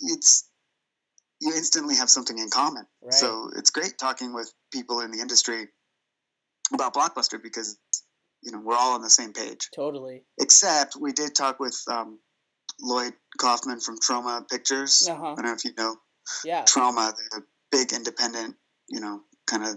it's 0.00 0.48
you 1.44 1.52
instantly 1.54 1.94
have 1.96 2.10
something 2.10 2.38
in 2.38 2.48
common 2.50 2.86
Right. 3.02 3.12
so 3.14 3.50
it's 3.56 3.70
great 3.70 3.94
talking 3.98 4.32
with 4.34 4.52
people 4.72 5.00
in 5.00 5.10
the 5.10 5.20
industry 5.20 5.68
about 6.72 6.94
blockbuster 6.94 7.38
because 7.42 7.76
you 8.42 8.50
know 8.52 8.60
we're 8.64 8.76
all 8.76 8.94
on 8.94 9.02
the 9.02 9.10
same 9.10 9.32
page 9.32 9.68
totally. 9.74 10.24
except 10.38 10.96
we 10.98 11.12
did 11.12 11.34
talk 11.34 11.60
with 11.60 11.78
um, 11.90 12.18
lloyd 12.80 13.12
kaufman 13.38 13.80
from 13.80 13.96
Troma 13.98 14.48
pictures 14.48 15.06
Uh 15.08 15.14
huh. 15.16 15.32
i 15.32 15.34
don't 15.36 15.44
know 15.46 15.52
if 15.52 15.64
you 15.64 15.72
know 15.76 15.96
Yeah. 16.44 16.64
Troma, 16.64 17.12
the 17.14 17.42
big 17.70 17.92
independent, 17.92 18.56
you 18.88 19.00
know, 19.00 19.20
kind 19.46 19.62
of 19.62 19.76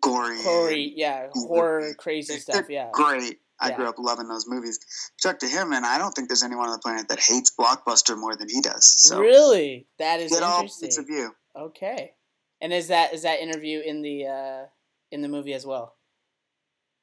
gory, 0.00 0.40
Horror, 0.42 0.70
yeah, 0.72 1.28
horror, 1.34 1.92
crazy 1.98 2.38
stuff. 2.38 2.70
Yeah. 2.70 2.88
great. 2.92 3.38
I 3.62 3.68
Yeah. 3.68 3.76
grew 3.76 3.88
up 3.88 3.94
loving 3.98 4.26
those 4.28 4.46
movies. 4.48 4.78
Talk 5.22 5.38
to 5.38 5.48
him, 5.48 5.72
and 5.72 5.86
I 5.86 5.96
don't 5.96 6.12
think 6.12 6.28
there's 6.28 6.42
anyone 6.42 6.66
on 6.68 6.72
the 6.72 6.80
planet 6.80 7.08
that 7.08 7.20
hates 7.20 7.52
Blockbuster 7.58 8.18
more 8.18 8.34
than 8.34 8.48
he 8.48 8.60
does. 8.60 8.84
So 9.00 9.20
really, 9.20 9.86
that 9.98 10.20
is 10.20 10.32
get 10.32 10.42
all 10.42 10.62
points 10.62 10.98
of 10.98 11.06
view. 11.06 11.34
Okay. 11.56 12.14
And 12.60 12.72
is 12.72 12.88
that 12.88 13.14
is 13.14 13.22
that 13.22 13.40
interview 13.40 13.80
in 13.80 14.02
the 14.02 14.26
uh 14.26 14.66
in 15.12 15.22
the 15.22 15.28
movie 15.28 15.54
as 15.54 15.64
well? 15.64 15.96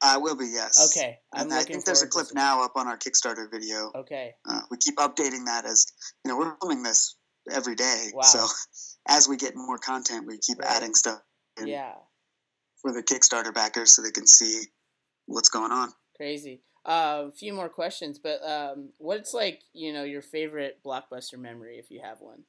I 0.02 0.16
will 0.18 0.34
be 0.36 0.46
yes. 0.46 0.90
Okay. 0.96 1.18
I'm 1.32 1.42
And 1.44 1.52
I 1.54 1.62
think 1.62 1.84
there's 1.84 2.02
a 2.02 2.06
clip 2.06 2.28
now 2.34 2.62
up 2.64 2.72
on 2.76 2.86
our 2.86 2.96
Kickstarter 2.98 3.50
video. 3.50 3.90
Okay. 3.94 4.34
Uh, 4.48 4.62
we 4.70 4.76
keep 4.78 4.96
updating 4.96 5.44
that 5.46 5.64
as 5.66 5.86
you 6.24 6.30
know 6.30 6.38
we're 6.38 6.56
filming 6.60 6.82
this 6.82 7.16
every 7.50 7.74
day. 7.74 8.10
Wow. 8.14 8.22
So 8.22 8.46
as 9.08 9.28
we 9.28 9.36
get 9.36 9.54
more 9.56 9.78
content, 9.78 10.26
we 10.26 10.38
keep 10.38 10.58
Right. 10.58 10.70
adding 10.70 10.94
stuff 10.94 11.20
in 11.58 11.68
Yeah. 11.68 11.94
for 12.82 12.92
the 12.92 13.02
Kickstarter 13.02 13.52
backers 13.52 13.92
so 13.94 14.02
they 14.02 14.10
can 14.10 14.26
see 14.26 14.62
what's 15.26 15.48
going 15.50 15.72
on. 15.72 15.92
Crazy. 16.20 16.60
Uh, 16.84 17.28
a 17.28 17.32
few 17.32 17.54
more 17.54 17.70
questions, 17.70 18.18
but 18.18 18.46
um, 18.46 18.90
what's 18.98 19.32
like 19.32 19.62
you 19.72 19.90
know 19.90 20.04
your 20.04 20.20
favorite 20.20 20.78
blockbuster 20.84 21.38
memory 21.38 21.78
if 21.78 21.90
you 21.90 22.02
have 22.04 22.20
one? 22.20 22.42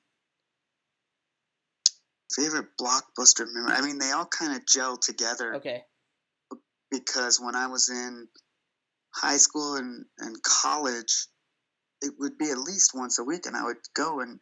Favorite 2.35 2.65
blockbuster 2.77 3.45
memory? 3.49 3.71
I 3.71 3.79
mean, 3.79 3.97
they 3.97 4.11
all 4.11 4.25
kind 4.25 4.57
of 4.57 4.67
gel 4.67 4.97
together. 4.97 5.55
Okay. 5.55 5.83
because 6.91 7.39
when 7.39 7.55
I 7.55 7.67
was 7.67 7.87
in 7.87 8.27
high 9.15 9.37
school 9.37 9.77
and, 9.77 10.03
and 10.19 10.35
college, 10.43 11.27
it 12.01 12.11
would 12.19 12.37
be 12.37 12.51
at 12.51 12.57
least 12.57 12.91
once 12.93 13.19
a 13.19 13.23
week, 13.23 13.45
and 13.45 13.55
I 13.55 13.63
would 13.63 13.77
go 13.95 14.19
and 14.19 14.37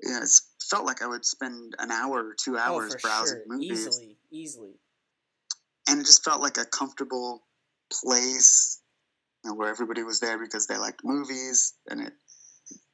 you 0.00 0.10
know, 0.10 0.22
it 0.22 0.30
felt 0.70 0.86
like 0.86 1.02
I 1.02 1.06
would 1.06 1.26
spend 1.26 1.74
an 1.78 1.90
hour 1.90 2.28
or 2.28 2.34
two 2.42 2.56
hours 2.56 2.94
oh, 2.96 2.98
browsing 3.02 3.42
sure. 3.46 3.56
movies, 3.58 3.86
Easily, 3.86 4.16
easily. 4.32 4.72
and 5.86 6.00
it 6.00 6.06
just 6.06 6.24
felt 6.24 6.40
like 6.40 6.56
a 6.56 6.64
comfortable 6.64 7.42
place 8.02 8.80
you 9.44 9.50
know, 9.50 9.56
where 9.56 9.68
everybody 9.68 10.02
was 10.02 10.20
there 10.20 10.38
because 10.38 10.66
they 10.66 10.78
liked 10.78 11.02
movies, 11.04 11.74
and 11.90 12.00
it 12.00 12.12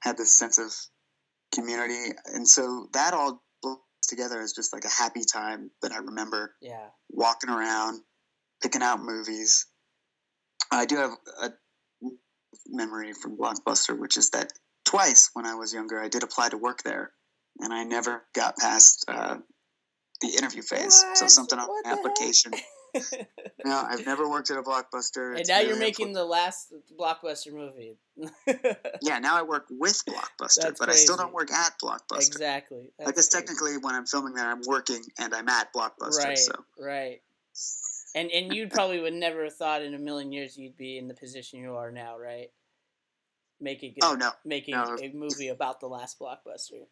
had 0.03 0.17
this 0.17 0.37
sense 0.37 0.59
of 0.59 0.73
community, 1.55 2.13
and 2.27 2.47
so 2.49 2.89
that 2.93 3.15
all 3.15 3.43
together 4.09 4.41
as 4.41 4.53
just 4.53 4.73
like 4.73 4.85
a 4.85 4.89
happy 4.89 5.23
time 5.25 5.71
that 5.83 5.93
I 5.93 5.99
remember 5.99 6.57
Yeah. 6.61 6.89
walking 7.11 7.51
around, 7.51 8.03
picking 8.61 8.83
out 8.83 9.01
movies. 9.01 9.67
I 10.73 10.85
do 10.87 10.97
have 10.97 11.13
a 11.43 11.51
memory 12.67 13.13
from 13.13 13.37
Blockbuster, 13.37 13.97
which 13.97 14.17
is 14.17 14.31
that 14.31 14.53
twice 14.85 15.31
when 15.35 15.47
I 15.47 15.55
was 15.55 15.73
younger, 15.73 16.01
I 16.01 16.09
did 16.09 16.23
apply 16.25 16.49
to 16.49 16.57
work 16.57 16.83
there, 16.83 17.13
and 17.61 17.73
I 17.73 17.85
never 17.85 18.27
got 18.35 18.57
past 18.57 19.05
uh, 19.07 19.37
the 20.21 20.29
interview 20.29 20.63
phase. 20.63 21.05
So 21.15 21.27
something 21.29 21.59
on 21.59 21.69
What 21.69 21.87
application. 21.87 22.53
no, 23.65 23.85
I've 23.89 24.05
never 24.07 24.29
worked 24.29 24.51
at 24.51 24.57
a 24.59 24.63
Blockbuster. 24.63 25.37
and 25.37 25.47
now 25.49 25.57
really 25.57 25.69
you're 25.69 25.79
making 25.79 26.13
the 26.13 26.25
last 26.25 26.73
blockbuster 26.99 27.53
movie. 27.53 27.97
Yeah, 29.03 29.19
now 29.19 29.37
I 29.39 29.43
work 29.43 29.67
with 29.71 30.03
Blockbuster, 30.07 30.63
That's 30.63 30.79
but 30.79 30.89
I 30.89 30.93
still 30.93 31.17
don't 31.17 31.33
work 31.33 31.51
at 31.51 31.73
Blockbuster. 31.83 32.27
exactly. 32.27 32.93
I 33.01 33.13
guess 33.13 33.29
crazy. 33.29 33.47
technically, 33.47 33.79
when 33.79 33.95
I'm 33.95 34.07
filming 34.07 34.35
there, 34.35 34.51
I'm 34.51 34.61
working 34.67 35.03
and 35.19 35.35
I'm 35.35 35.49
at 35.49 35.73
Blockbuster. 35.73 36.25
Right. 36.25 36.39
So 36.39 36.53
Right. 36.79 37.23
And 38.15 38.31
and 38.31 38.55
you 38.55 38.69
probably 38.73 39.01
would 39.01 39.15
never 39.15 39.45
have 39.45 39.55
thought 39.55 39.83
in 39.83 39.95
a 39.95 39.99
million 39.99 40.33
years 40.33 40.57
you'd 40.59 40.77
be 40.77 40.99
in 40.99 41.09
the 41.09 41.15
position 41.15 41.61
you 41.61 41.77
are 41.77 41.91
now, 41.91 42.19
right? 42.19 42.51
Making 43.61 43.95
a, 44.03 44.07
oh 44.07 44.15
no, 44.15 44.31
making 44.45 44.75
no. 44.75 44.97
a 45.01 45.13
movie 45.13 45.49
about 45.49 45.81
the 45.81 45.87
last 45.87 46.19
blockbuster. 46.19 46.85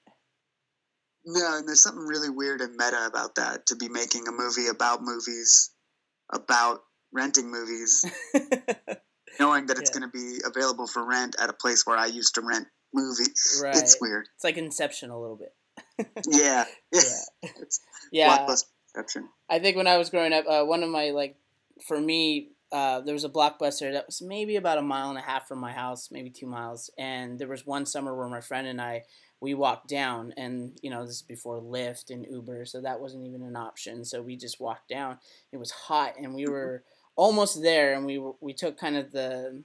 No, 1.24 1.58
and 1.58 1.66
there's 1.68 1.82
something 1.82 2.06
really 2.06 2.30
weird 2.30 2.60
and 2.60 2.72
meta 2.76 3.06
about 3.06 3.34
that 3.34 3.66
to 3.66 3.76
be 3.76 3.88
making 3.88 4.26
a 4.28 4.32
movie 4.32 4.68
about 4.68 5.02
movies, 5.02 5.70
about 6.32 6.80
renting 7.12 7.50
movies, 7.50 8.04
knowing 9.40 9.66
that 9.66 9.78
it's 9.78 9.90
Yeah. 9.94 10.00
going 10.00 10.10
to 10.10 10.18
be 10.18 10.40
available 10.44 10.86
for 10.86 11.04
rent 11.04 11.36
at 11.40 11.48
a 11.48 11.52
place 11.52 11.86
where 11.86 11.96
I 11.96 12.06
used 12.06 12.34
to 12.36 12.40
rent 12.42 12.66
movies. 12.92 13.60
right. 13.62 13.76
It's 13.76 14.00
weird. 14.00 14.28
It's 14.34 14.44
like 14.44 14.56
Inception 14.56 15.10
a 15.10 15.18
little 15.20 15.36
bit. 15.36 15.54
Yeah. 16.26 16.64
Yeah. 16.92 17.00
Yeah. 17.42 17.50
It's 17.60 17.80
Yeah. 18.12 18.38
Blockbuster 18.38 18.64
exception. 18.94 19.28
I 19.48 19.58
think 19.58 19.76
when 19.76 19.86
I 19.86 19.96
was 19.98 20.10
growing 20.10 20.32
up, 20.32 20.44
uh, 20.48 20.64
one 20.64 20.82
of 20.82 20.90
my 20.90 21.10
like, 21.10 21.36
for 21.86 22.00
me, 22.00 22.50
uh, 22.72 23.00
there 23.00 23.14
was 23.14 23.24
a 23.24 23.28
blockbuster 23.28 23.92
that 23.92 24.06
was 24.06 24.20
maybe 24.20 24.56
about 24.56 24.76
a 24.78 24.82
mile 24.82 25.08
and 25.10 25.18
a 25.18 25.22
half 25.22 25.46
from 25.48 25.58
my 25.58 25.72
house, 25.72 26.10
maybe 26.10 26.28
two 26.30 26.46
miles, 26.46 26.90
and 26.98 27.38
there 27.38 27.48
was 27.48 27.64
one 27.66 27.86
summer 27.86 28.14
where 28.14 28.28
my 28.28 28.40
friend 28.42 28.66
and 28.66 28.80
I 28.80 29.04
we 29.40 29.54
walked 29.54 29.88
down, 29.88 30.34
and 30.36 30.78
you 30.82 30.90
know 30.90 31.04
this 31.04 31.16
is 31.16 31.22
before 31.22 31.60
Lyft 31.60 32.10
and 32.10 32.26
Uber, 32.28 32.64
so 32.64 32.80
that 32.80 33.00
wasn't 33.00 33.26
even 33.26 33.42
an 33.42 33.56
option. 33.56 34.04
So 34.04 34.22
we 34.22 34.36
just 34.36 34.60
walked 34.60 34.88
down. 34.88 35.18
It 35.52 35.58
was 35.58 35.70
hot, 35.70 36.14
and 36.20 36.34
we 36.34 36.46
were 36.46 36.82
almost 37.16 37.62
there, 37.62 37.94
and 37.94 38.04
we 38.06 38.18
were, 38.18 38.32
we 38.40 38.52
took 38.52 38.78
kind 38.78 38.96
of 38.96 39.12
the 39.12 39.62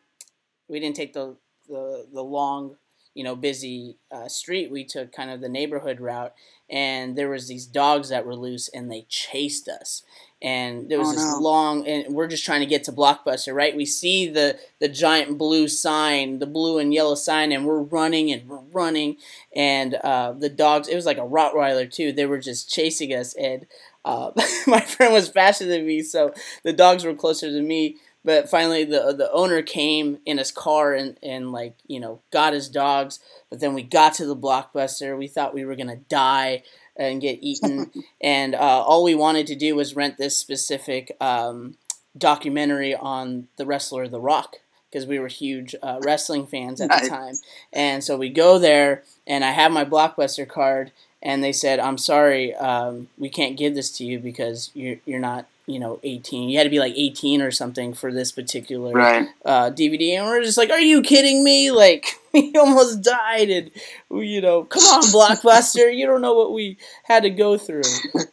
we 0.67 0.79
didn't 0.79 0.95
take 0.95 1.13
the 1.13 1.35
the 1.67 2.07
the 2.13 2.23
long 2.23 2.75
you 3.13 3.23
know 3.23 3.35
busy 3.35 3.97
uh, 4.11 4.27
street. 4.27 4.71
We 4.71 4.83
took 4.83 5.11
kind 5.11 5.29
of 5.31 5.41
the 5.41 5.49
neighborhood 5.49 5.99
route, 5.99 6.33
and 6.69 7.15
there 7.15 7.29
was 7.29 7.47
these 7.47 7.65
dogs 7.65 8.09
that 8.09 8.25
were 8.25 8.35
loose, 8.35 8.69
and 8.69 8.91
they 8.91 9.05
chased 9.09 9.67
us 9.67 10.03
and 10.41 10.89
there 10.89 10.99
was 10.99 11.07
Oh, 11.09 11.11
this 11.13 11.23
no. 11.23 11.39
long 11.39 11.87
and 11.87 12.13
we're 12.13 12.27
just 12.27 12.43
trying 12.43 12.59
to 12.59 12.65
get 12.65 12.83
to 12.83 12.91
blockbuster 12.91 13.55
right 13.55 13.75
we 13.75 13.85
see 13.85 14.27
the 14.27 14.59
the 14.79 14.89
giant 14.89 15.37
blue 15.37 15.69
sign 15.69 16.39
the 16.39 16.45
blue 16.45 16.79
and 16.79 16.93
yellow 16.93 17.15
sign 17.15 17.53
and 17.53 17.65
we're 17.65 17.81
running 17.81 18.29
and 18.29 18.47
we're 18.49 18.59
running 18.73 19.15
and 19.55 19.95
uh, 19.95 20.33
the 20.33 20.49
dogs 20.49 20.89
it 20.89 20.95
was 20.95 21.05
like 21.05 21.17
a 21.17 21.21
rottweiler 21.21 21.89
too 21.89 22.11
they 22.11 22.25
were 22.25 22.39
just 22.39 22.69
chasing 22.69 23.13
us 23.13 23.33
and 23.35 23.65
uh, 24.03 24.31
my 24.67 24.81
friend 24.81 25.13
was 25.13 25.29
faster 25.29 25.65
than 25.65 25.85
me 25.87 26.01
so 26.01 26.33
the 26.63 26.73
dogs 26.73 27.05
were 27.05 27.13
closer 27.13 27.49
to 27.49 27.61
me 27.61 27.95
but 28.25 28.49
finally 28.49 28.83
the 28.83 29.13
the 29.17 29.31
owner 29.31 29.61
came 29.61 30.19
in 30.25 30.37
his 30.37 30.51
car 30.51 30.93
and, 30.93 31.17
and 31.21 31.51
like 31.51 31.75
you 31.87 31.99
know 31.99 32.21
got 32.31 32.53
his 32.53 32.69
dogs. 32.69 33.19
But 33.49 33.59
then 33.59 33.73
we 33.73 33.83
got 33.83 34.13
to 34.15 34.25
the 34.25 34.35
blockbuster. 34.35 35.17
We 35.17 35.27
thought 35.27 35.53
we 35.53 35.65
were 35.65 35.75
gonna 35.75 35.97
die 35.97 36.63
and 36.95 37.21
get 37.21 37.39
eaten. 37.41 37.91
And 38.21 38.55
uh, 38.55 38.57
all 38.59 39.03
we 39.03 39.15
wanted 39.15 39.47
to 39.47 39.55
do 39.55 39.75
was 39.75 39.97
rent 39.97 40.17
this 40.17 40.37
specific 40.37 41.15
um, 41.19 41.75
documentary 42.17 42.95
on 42.95 43.49
the 43.57 43.65
wrestler 43.65 44.07
The 44.07 44.21
Rock 44.21 44.57
because 44.89 45.05
we 45.05 45.19
were 45.19 45.27
huge 45.27 45.75
uh, 45.81 45.99
wrestling 46.05 46.47
fans 46.47 46.79
at 46.79 46.89
the 46.89 47.09
time. 47.09 47.35
And 47.73 48.03
so 48.03 48.15
we 48.15 48.29
go 48.29 48.59
there, 48.59 49.03
and 49.25 49.43
I 49.43 49.51
have 49.51 49.71
my 49.71 49.83
blockbuster 49.83 50.47
card, 50.47 50.91
and 51.23 51.43
they 51.43 51.51
said, 51.53 51.79
"I'm 51.79 51.97
sorry, 51.97 52.53
um, 52.55 53.07
we 53.17 53.29
can't 53.29 53.57
give 53.57 53.73
this 53.75 53.91
to 53.97 54.05
you 54.05 54.19
because 54.19 54.71
you're 54.75 54.97
you're 55.05 55.19
not." 55.19 55.47
You 55.65 55.79
know, 55.79 56.01
18. 56.03 56.49
You 56.49 56.57
had 56.57 56.65
to 56.65 56.69
be 56.69 56.79
like 56.79 56.93
18 56.93 57.41
or 57.41 57.49
something 57.49 57.93
for 57.93 58.11
this 58.11 58.33
particular 58.33 58.91
Right. 58.91 59.29
uh, 59.45 59.71
DVD, 59.71 60.17
and 60.17 60.25
we're 60.25 60.43
just 60.43 60.57
like, 60.57 60.69
"Are 60.69 60.79
you 60.81 61.01
kidding 61.01 61.41
me?" 61.41 61.71
Like 61.71 62.19
we 62.33 62.51
almost 62.57 63.01
died, 63.01 63.49
and 63.49 63.71
you 64.11 64.41
know, 64.41 64.65
come 64.65 64.83
on, 64.83 65.03
Blockbuster, 65.03 65.95
you 65.95 66.05
don't 66.05 66.19
know 66.21 66.33
what 66.33 66.51
we 66.51 66.77
had 67.05 67.23
to 67.23 67.29
go 67.29 67.57
through. 67.57 67.83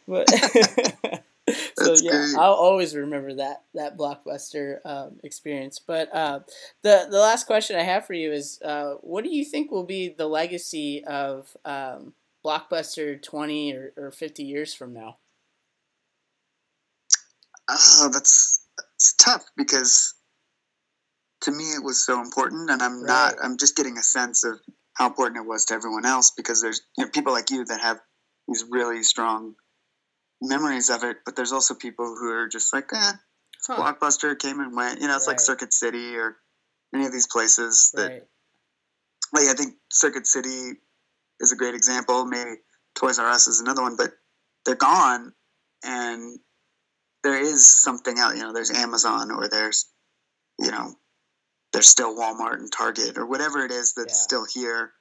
But 0.09 0.27
so 1.77 1.95
yeah, 2.01 2.11
great. 2.11 2.35
I'll 2.37 2.53
always 2.53 2.95
remember 2.95 3.33
that 3.35 3.63
that 3.73 3.97
blockbuster 3.97 4.79
um, 4.85 5.19
experience. 5.23 5.79
But 5.79 6.13
uh, 6.13 6.41
the 6.81 7.07
the 7.09 7.19
last 7.19 7.45
question 7.47 7.77
I 7.77 7.83
have 7.83 8.05
for 8.05 8.13
you 8.13 8.31
is, 8.31 8.59
uh, 8.61 8.95
what 9.01 9.23
do 9.23 9.33
you 9.33 9.43
think 9.45 9.71
will 9.71 9.85
be 9.85 10.09
the 10.09 10.27
legacy 10.27 11.03
of 11.05 11.55
um, 11.65 12.13
blockbuster 12.45 13.21
twenty 13.21 13.73
or, 13.73 13.93
or 13.97 14.11
fifty 14.11 14.43
years 14.43 14.73
from 14.73 14.93
now? 14.93 15.17
Oh, 17.69 18.09
that's, 18.11 18.65
that's 18.77 19.15
tough 19.15 19.45
because 19.55 20.13
to 21.41 21.51
me 21.51 21.63
it 21.63 21.83
was 21.83 22.03
so 22.03 22.21
important, 22.21 22.69
and 22.69 22.81
I'm 22.81 23.03
right. 23.03 23.07
not. 23.07 23.35
I'm 23.43 23.57
just 23.57 23.75
getting 23.75 23.97
a 23.97 24.03
sense 24.03 24.43
of 24.43 24.59
how 24.93 25.07
important 25.07 25.43
it 25.43 25.47
was 25.47 25.65
to 25.65 25.73
everyone 25.73 26.05
else 26.05 26.31
because 26.35 26.61
there's 26.61 26.81
you 26.97 27.05
know, 27.05 27.11
people 27.11 27.33
like 27.33 27.49
you 27.49 27.65
that 27.65 27.81
have 27.81 27.99
these 28.47 28.65
really 28.69 29.03
strong 29.03 29.55
memories 30.41 30.89
of 30.89 31.03
it, 31.03 31.17
but 31.25 31.35
there's 31.35 31.51
also 31.51 31.73
people 31.73 32.05
who 32.05 32.31
are 32.31 32.47
just 32.47 32.73
like, 32.73 32.89
eh, 32.93 33.11
huh. 33.67 33.77
Blockbuster 33.77 34.37
came 34.37 34.59
and 34.59 34.75
went. 34.75 34.99
You 34.99 35.07
know, 35.07 35.15
it's 35.15 35.27
right. 35.27 35.33
like 35.33 35.39
Circuit 35.39 35.73
City 35.73 36.15
or 36.15 36.37
any 36.93 37.05
of 37.05 37.11
these 37.11 37.27
places 37.27 37.91
that. 37.95 38.09
Right. 38.09 38.23
Like 39.33 39.47
I 39.47 39.53
think 39.53 39.75
Circuit 39.89 40.27
City 40.27 40.73
is 41.41 41.51
a 41.51 41.57
great 41.57 41.75
example. 41.75 42.25
Maybe 42.25 42.55
Toys 42.95 43.19
R 43.19 43.27
Us 43.27 43.47
is 43.47 43.59
another 43.59 43.81
one, 43.81 43.95
but 43.95 44.11
they're 44.65 44.75
gone, 44.75 45.33
and 45.83 46.39
there 47.23 47.41
is 47.41 47.81
something 47.81 48.17
out. 48.19 48.35
You 48.35 48.43
know, 48.43 48.53
there's 48.53 48.71
Amazon 48.71 49.31
or 49.31 49.49
there's, 49.49 49.85
you 50.59 50.71
know, 50.71 50.93
there's 51.73 51.87
still 51.87 52.15
Walmart 52.15 52.59
and 52.59 52.71
Target 52.71 53.17
or 53.17 53.25
whatever 53.25 53.65
it 53.65 53.71
is 53.71 53.93
that's 53.93 54.13
yeah. 54.13 54.23
still 54.23 54.45
here 54.45 54.91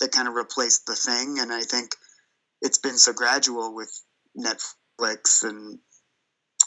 that 0.00 0.12
kind 0.12 0.28
of 0.28 0.34
replaced 0.34 0.86
the 0.86 0.94
thing. 0.94 1.38
And 1.38 1.52
I 1.52 1.62
think 1.62 1.90
it's 2.60 2.78
been 2.78 2.98
so 2.98 3.12
gradual 3.12 3.74
with 3.74 3.90
Netflix 4.38 5.42
and, 5.42 5.78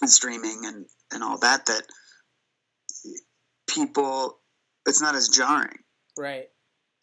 and 0.01 0.09
streaming 0.09 0.61
and, 0.63 0.85
and 1.11 1.23
all 1.23 1.37
that 1.39 1.65
that 1.67 1.83
people 3.69 4.39
it's 4.85 5.01
not 5.01 5.15
as 5.15 5.29
jarring. 5.29 5.77
Right. 6.17 6.47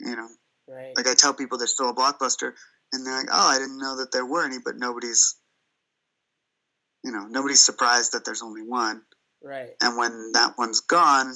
You 0.00 0.16
know. 0.16 0.28
Right. 0.68 0.96
Like 0.96 1.06
I 1.06 1.14
tell 1.14 1.34
people 1.34 1.58
there's 1.58 1.72
still 1.72 1.90
a 1.90 1.94
blockbuster 1.94 2.52
and 2.92 3.06
they're 3.06 3.16
like, 3.16 3.28
Oh, 3.30 3.48
I 3.48 3.58
didn't 3.58 3.78
know 3.78 3.98
that 3.98 4.12
there 4.12 4.26
were 4.26 4.44
any, 4.44 4.58
but 4.64 4.76
nobody's 4.76 5.36
you 7.04 7.12
know, 7.12 7.26
nobody's 7.28 7.64
surprised 7.64 8.12
that 8.12 8.24
there's 8.24 8.42
only 8.42 8.62
one. 8.62 9.02
Right. 9.40 9.70
And 9.80 9.96
when 9.96 10.32
that 10.32 10.54
one's 10.58 10.80
gone, 10.80 11.34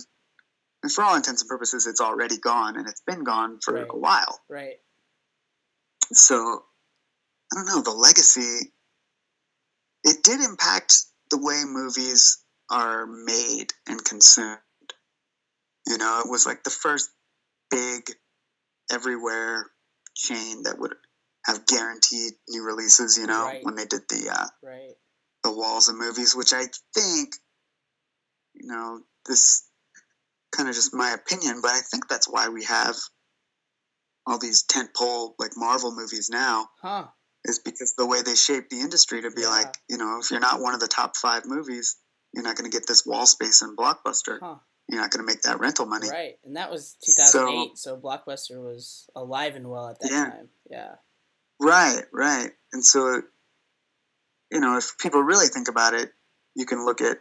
and 0.82 0.90
for 0.90 1.04
all 1.04 1.14
intents 1.14 1.42
and 1.42 1.48
purposes, 1.48 1.86
it's 1.86 2.00
already 2.00 2.38
gone 2.38 2.76
and 2.76 2.88
it's 2.88 3.02
been 3.06 3.22
gone 3.22 3.60
for 3.62 3.74
right. 3.74 3.86
a 3.88 3.96
while. 3.96 4.40
Right. 4.48 4.76
So 6.12 6.64
I 7.52 7.56
don't 7.56 7.66
know, 7.66 7.82
the 7.82 7.96
legacy 7.96 8.72
it 10.04 10.22
did 10.22 10.40
impact 10.40 10.94
the 11.30 11.38
way 11.38 11.62
movies 11.66 12.42
are 12.70 13.06
made 13.06 13.68
and 13.86 14.04
consumed. 14.04 14.58
You 15.86 15.98
know, 15.98 16.22
it 16.24 16.30
was 16.30 16.46
like 16.46 16.62
the 16.64 16.70
first 16.70 17.10
big 17.70 18.10
everywhere 18.90 19.70
chain 20.16 20.64
that 20.64 20.78
would 20.78 20.94
have 21.46 21.66
guaranteed 21.66 22.32
new 22.48 22.64
releases, 22.64 23.16
you 23.16 23.26
know, 23.26 23.44
right. 23.44 23.64
when 23.64 23.74
they 23.74 23.86
did 23.86 24.02
the 24.08 24.30
uh, 24.30 24.46
right. 24.62 24.92
the 25.44 25.52
walls 25.52 25.88
of 25.88 25.96
movies, 25.96 26.34
which 26.34 26.52
I 26.52 26.64
think, 26.94 27.34
you 28.54 28.66
know, 28.66 29.00
this 29.26 29.66
kind 30.54 30.68
of 30.68 30.74
just 30.74 30.94
my 30.94 31.12
opinion, 31.12 31.60
but 31.62 31.70
I 31.70 31.80
think 31.90 32.08
that's 32.08 32.28
why 32.28 32.48
we 32.48 32.64
have 32.64 32.96
all 34.26 34.38
these 34.38 34.64
tentpole 34.64 35.32
like 35.38 35.52
Marvel 35.56 35.94
movies 35.94 36.28
now. 36.30 36.68
Huh 36.82 37.06
is 37.44 37.58
because 37.58 37.94
the 37.96 38.06
way 38.06 38.22
they 38.22 38.34
shape 38.34 38.68
the 38.68 38.80
industry 38.80 39.22
to 39.22 39.30
be 39.30 39.42
yeah. 39.42 39.48
like, 39.48 39.74
you 39.88 39.96
know, 39.96 40.18
if 40.22 40.30
you're 40.30 40.40
not 40.40 40.60
one 40.60 40.74
of 40.74 40.80
the 40.80 40.88
top 40.88 41.16
five 41.16 41.46
movies, 41.46 41.96
you're 42.32 42.44
not 42.44 42.56
going 42.56 42.70
to 42.70 42.76
get 42.76 42.86
this 42.86 43.06
wall 43.06 43.26
space 43.26 43.62
in 43.62 43.76
Blockbuster. 43.76 44.38
Huh. 44.40 44.56
You're 44.90 45.00
not 45.00 45.10
going 45.10 45.24
to 45.24 45.32
make 45.32 45.42
that 45.42 45.60
rental 45.60 45.86
money. 45.86 46.10
Right. 46.10 46.34
And 46.44 46.56
that 46.56 46.70
was 46.70 46.96
2008, 47.04 47.78
so, 47.78 47.94
so 47.94 47.96
Blockbuster 47.96 48.60
was 48.60 49.08
alive 49.14 49.54
and 49.54 49.68
well 49.68 49.88
at 49.88 50.00
that 50.00 50.10
yeah. 50.10 50.24
time. 50.24 50.48
Yeah. 50.68 50.94
Right, 51.60 52.02
right. 52.12 52.50
And 52.72 52.84
so, 52.84 53.22
you 54.50 54.60
know, 54.60 54.78
if 54.78 54.98
people 54.98 55.22
really 55.22 55.46
think 55.46 55.68
about 55.68 55.94
it, 55.94 56.10
you 56.56 56.66
can 56.66 56.84
look 56.84 57.00
at, 57.00 57.18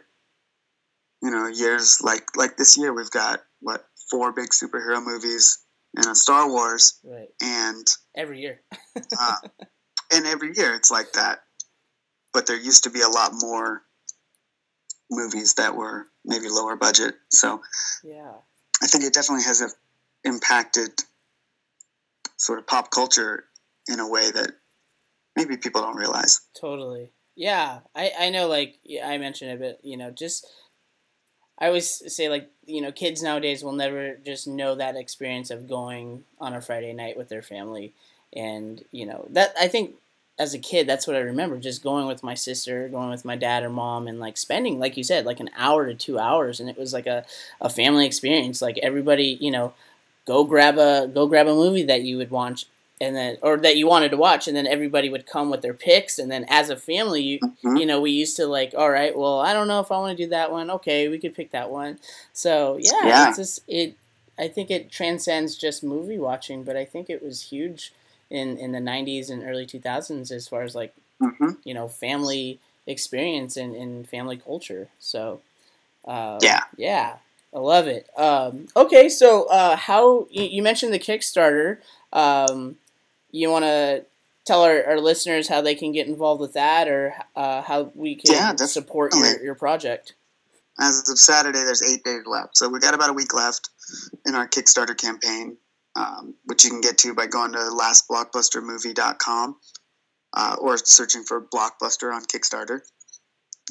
you 1.22 1.30
know, 1.30 1.46
years 1.46 1.98
like 2.02 2.24
like 2.36 2.56
this 2.56 2.76
year 2.76 2.92
we've 2.92 3.10
got 3.10 3.40
what 3.60 3.84
four 4.10 4.32
big 4.32 4.48
superhero 4.48 5.04
movies 5.04 5.58
and 5.94 6.06
a 6.06 6.14
Star 6.14 6.48
Wars, 6.48 6.98
right? 7.04 7.28
And 7.40 7.86
every 8.16 8.40
year, 8.40 8.62
uh, 8.96 9.36
and 10.12 10.26
every 10.26 10.52
year 10.56 10.74
it's 10.74 10.90
like 10.90 11.12
that. 11.12 11.40
But 12.32 12.46
there 12.46 12.58
used 12.58 12.84
to 12.84 12.90
be 12.90 13.02
a 13.02 13.08
lot 13.08 13.32
more 13.34 13.82
movies 15.10 15.54
that 15.54 15.76
were 15.76 16.06
maybe 16.24 16.48
lower 16.48 16.76
budget. 16.76 17.14
So 17.30 17.60
yeah, 18.02 18.32
I 18.82 18.86
think 18.86 19.04
it 19.04 19.14
definitely 19.14 19.44
has 19.44 19.74
impacted 20.24 20.90
sort 22.36 22.58
of 22.58 22.66
pop 22.66 22.90
culture 22.90 23.44
in 23.88 24.00
a 24.00 24.08
way 24.08 24.30
that 24.30 24.52
maybe 25.36 25.56
people 25.56 25.82
don't 25.82 25.96
realize. 25.96 26.40
Totally. 26.58 27.10
Yeah, 27.36 27.80
I 27.94 28.12
I 28.18 28.30
know. 28.30 28.48
Like 28.48 28.78
I 29.04 29.18
mentioned 29.18 29.52
a 29.52 29.56
bit, 29.56 29.80
you 29.82 29.96
know, 29.96 30.10
just 30.10 30.46
I 31.58 31.66
always 31.66 32.02
say 32.12 32.28
like 32.28 32.50
you 32.66 32.80
know 32.80 32.92
kids 32.92 33.22
nowadays 33.22 33.62
will 33.62 33.72
never 33.72 34.16
just 34.16 34.46
know 34.46 34.74
that 34.74 34.96
experience 34.96 35.50
of 35.50 35.68
going 35.68 36.24
on 36.38 36.54
a 36.54 36.60
Friday 36.60 36.92
night 36.92 37.16
with 37.16 37.28
their 37.28 37.42
family 37.42 37.92
and 38.32 38.84
you 38.92 39.06
know 39.06 39.26
that 39.30 39.54
I 39.60 39.68
think 39.68 39.96
as 40.40 40.54
a 40.54 40.58
kid 40.58 40.86
that's 40.86 41.06
what 41.06 41.14
I 41.14 41.20
remember 41.20 41.58
just 41.58 41.82
going 41.82 42.06
with 42.06 42.22
my 42.22 42.32
sister 42.32 42.88
going 42.88 43.10
with 43.10 43.26
my 43.26 43.36
dad 43.36 43.62
or 43.62 43.68
mom 43.68 44.08
and 44.08 44.18
like 44.18 44.38
spending 44.38 44.78
like 44.78 44.96
you 44.96 45.04
said 45.04 45.26
like 45.26 45.38
an 45.38 45.50
hour 45.54 45.86
to 45.86 45.94
two 45.94 46.18
hours 46.18 46.60
and 46.60 46.70
it 46.70 46.78
was 46.78 46.94
like 46.94 47.06
a, 47.06 47.26
a 47.60 47.68
family 47.68 48.06
experience 48.06 48.62
like 48.62 48.78
everybody 48.78 49.36
you 49.38 49.50
know 49.50 49.74
go 50.26 50.44
grab 50.44 50.78
a 50.78 51.08
go 51.08 51.26
grab 51.26 51.46
a 51.46 51.54
movie 51.54 51.82
that 51.82 52.02
you 52.02 52.16
would 52.16 52.30
watch 52.30 52.64
and 53.02 53.14
then 53.14 53.36
or 53.42 53.58
that 53.58 53.76
you 53.76 53.86
wanted 53.86 54.10
to 54.10 54.16
watch 54.16 54.48
and 54.48 54.56
then 54.56 54.66
everybody 54.66 55.10
would 55.10 55.26
come 55.26 55.50
with 55.50 55.60
their 55.60 55.74
picks 55.74 56.18
and 56.18 56.30
then 56.30 56.46
as 56.48 56.70
a 56.70 56.76
family 56.76 57.22
you 57.22 57.38
mm-hmm. 57.40 57.76
you 57.76 57.84
know 57.84 58.00
we 58.00 58.10
used 58.10 58.36
to 58.36 58.46
like 58.46 58.72
all 58.76 58.90
right 58.90 59.16
well 59.16 59.40
i 59.40 59.52
don't 59.52 59.68
know 59.68 59.80
if 59.80 59.92
i 59.92 59.98
want 59.98 60.16
to 60.16 60.24
do 60.24 60.30
that 60.30 60.50
one 60.50 60.70
okay 60.70 61.08
we 61.08 61.18
could 61.18 61.34
pick 61.34 61.50
that 61.50 61.70
one 61.70 61.98
so 62.32 62.78
yeah, 62.80 62.92
yeah. 63.04 63.28
it's 63.28 63.36
just 63.36 63.60
it 63.68 63.94
i 64.38 64.48
think 64.48 64.70
it 64.70 64.90
transcends 64.90 65.54
just 65.54 65.84
movie 65.84 66.18
watching 66.18 66.64
but 66.64 66.78
i 66.78 66.84
think 66.84 67.10
it 67.10 67.22
was 67.22 67.42
huge 67.42 67.92
in 68.30 68.56
in 68.56 68.72
the 68.72 68.78
90s 68.78 69.30
and 69.30 69.42
early 69.42 69.66
2000s 69.66 70.30
as 70.30 70.48
far 70.48 70.62
as 70.62 70.74
like 70.74 70.94
mm-hmm. 71.20 71.50
you 71.64 71.74
know 71.74 71.88
family 71.88 72.60
experience 72.86 73.56
and, 73.56 73.74
and 73.74 74.08
family 74.08 74.36
culture. 74.36 74.88
So 74.98 75.40
uh, 76.06 76.38
yeah. 76.42 76.64
yeah 76.76 77.16
i 77.54 77.58
love 77.58 77.86
it. 77.86 78.08
Um, 78.16 78.68
okay 78.76 79.08
so 79.08 79.48
uh, 79.48 79.76
how 79.76 80.28
you, 80.30 80.62
mentioned 80.62 80.92
the 80.92 80.98
kickstarter. 80.98 81.78
Um, 82.12 82.76
you 83.32 83.50
want 83.50 83.64
to 83.64 84.04
tell 84.44 84.62
our, 84.62 84.84
our 84.84 85.00
listeners 85.00 85.48
how 85.48 85.60
they 85.60 85.74
can 85.74 85.92
get 85.92 86.08
involved 86.08 86.40
with 86.40 86.54
that 86.54 86.88
or 86.88 87.14
uh, 87.36 87.62
how 87.62 87.92
we 87.94 88.16
can 88.16 88.34
yeah, 88.34 88.56
support 88.56 89.14
your, 89.14 89.42
your 89.42 89.54
project? 89.54 90.14
As 90.80 91.08
of 91.10 91.18
saturday 91.18 91.58
there's 91.58 91.82
eight 91.82 92.04
days 92.04 92.22
left. 92.26 92.56
So 92.56 92.68
we've 92.68 92.82
got 92.82 92.94
about 92.94 93.10
a 93.10 93.12
week 93.12 93.34
left 93.34 93.70
in 94.26 94.34
our 94.34 94.48
kickstarter 94.48 94.96
campaign 94.96 95.56
um, 96.00 96.34
which 96.44 96.64
you 96.64 96.70
can 96.70 96.80
get 96.80 96.98
to 96.98 97.14
by 97.14 97.26
going 97.26 97.52
to 97.52 97.58
lastblockbustermovie.com 97.58 99.56
uh, 100.36 100.56
or 100.60 100.78
searching 100.78 101.24
for 101.24 101.46
Blockbuster 101.54 102.14
on 102.14 102.24
Kickstarter. 102.24 102.80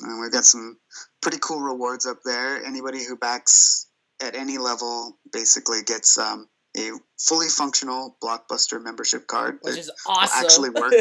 And 0.01 0.21
we've 0.21 0.31
got 0.31 0.45
some 0.45 0.77
pretty 1.21 1.39
cool 1.41 1.59
rewards 1.59 2.05
up 2.05 2.19
there. 2.23 2.63
Anybody 2.63 3.03
who 3.03 3.17
backs 3.17 3.87
at 4.21 4.35
any 4.35 4.57
level 4.57 5.17
basically 5.31 5.79
gets 5.85 6.17
um, 6.17 6.47
a 6.77 6.91
fully 7.19 7.47
functional 7.47 8.17
Blockbuster 8.23 8.81
membership 8.81 9.27
card. 9.27 9.59
Which 9.61 9.77
is 9.77 9.91
awesome. 10.07 10.45
Actually 10.45 10.69
work. 10.69 10.93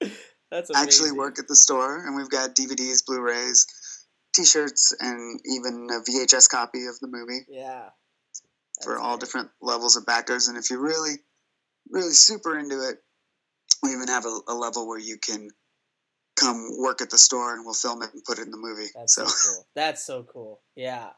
That's 0.50 0.70
amazing. 0.70 0.88
actually 0.88 1.12
work 1.12 1.38
at 1.38 1.46
the 1.46 1.56
store, 1.56 2.06
and 2.06 2.16
we've 2.16 2.30
got 2.30 2.54
DVDs, 2.56 3.04
Blu-rays, 3.06 3.66
T-shirts, 4.34 4.96
and 4.98 5.38
even 5.44 5.88
a 5.90 6.00
VHS 6.00 6.48
copy 6.48 6.86
of 6.86 6.98
the 7.00 7.08
movie. 7.08 7.44
Yeah, 7.50 7.90
for 8.82 8.98
all 8.98 9.16
different 9.16 9.50
levels 9.60 9.96
of 9.96 10.06
backers. 10.06 10.48
And 10.48 10.56
if 10.56 10.70
you're 10.70 10.80
really, 10.80 11.16
really 11.90 12.12
super 12.12 12.58
into 12.58 12.88
it, 12.88 12.98
we 13.82 13.92
even 13.92 14.08
have 14.08 14.24
a, 14.24 14.38
a, 14.48 14.54
level 14.54 14.88
where 14.88 14.98
you 14.98 15.18
can 15.18 15.50
come 16.36 16.68
work 16.78 17.00
at 17.00 17.10
the 17.10 17.18
store 17.18 17.54
and 17.54 17.64
we'll 17.64 17.74
film 17.74 18.02
it 18.02 18.10
and 18.12 18.24
put 18.24 18.38
it 18.38 18.42
in 18.42 18.50
the 18.50 18.56
movie. 18.56 18.88
That's 18.94 19.14
so, 19.14 19.24
so 19.26 19.48
cool. 19.54 19.66
That's 19.74 20.04
so 20.04 20.22
cool. 20.24 20.60
Yeah. 20.74 21.10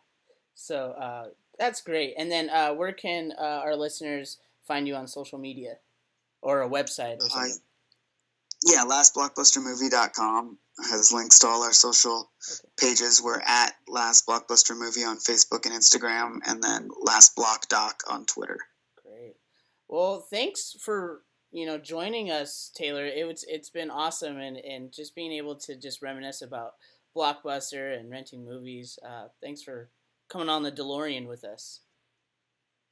So 0.55 0.91
uh, 0.91 1.29
that's 1.59 1.81
great. 1.81 2.15
And 2.19 2.31
then 2.31 2.51
uh, 2.51 2.75
where 2.75 2.93
can 2.93 3.33
uh, 3.39 3.63
our 3.65 3.77
listeners 3.77 4.39
find 4.67 4.87
you 4.87 4.95
on 4.95 5.07
social 5.07 5.39
media 5.39 5.77
or 6.43 6.63
a 6.63 6.69
website 6.69 7.19
or 7.19 7.29
something? 7.29 7.59
yeah, 8.67 8.85
lastblockbustermovie.com 8.85 10.59
has 10.89 11.13
links 11.13 11.39
to 11.41 11.47
all 11.47 11.63
our 11.63 11.73
social 11.73 12.31
pages. 12.79 13.23
We're 13.23 13.41
at 13.41 13.75
Last 13.89 14.27
Blockbuster 14.27 14.77
Movie 14.77 15.05
on 15.05 15.19
Facebook 15.19 15.67
and 15.67 15.75
Instagram, 15.75 16.41
and 16.47 16.63
then 16.63 16.89
Last 17.03 17.37
Block 17.37 17.69
Doc 17.69 18.03
on 18.09 18.27
Twitter. 18.27 18.59
Great. 19.03 19.37
Well, 19.89 20.21
thanks 20.21 20.77
for 20.81 21.23
you 21.53 21.67
know 21.67 21.79
joining 21.79 22.31
us, 22.31 22.71
Taylor. 22.75 23.05
It 23.05 23.27
was 23.27 23.45
it's 23.49 23.71
been 23.71 23.91
awesome, 23.91 24.39
and 24.39 24.57
and 24.57 24.93
just 24.93 25.15
being 25.15 25.33
able 25.33 25.57
to 25.57 25.77
just 25.77 26.03
reminisce 26.03 26.43
about 26.43 26.75
Blockbuster 27.17 27.99
and 27.99 28.11
renting 28.11 28.45
movies. 28.45 28.99
Uh, 29.07 29.29
thanks 29.43 29.63
for 29.63 29.91
coming 30.29 30.49
on 30.49 30.63
the 30.63 30.73
DeLorean 30.73 31.27
with 31.27 31.45
us. 31.45 31.81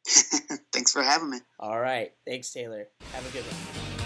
Thanks 0.72 0.92
for 0.92 1.02
having 1.02 1.30
me. 1.30 1.38
All 1.58 1.80
right. 1.80 2.12
Thanks, 2.26 2.52
Taylor. 2.52 2.88
Have 3.12 3.28
a 3.28 3.32
good 3.32 3.44
one. 3.44 3.97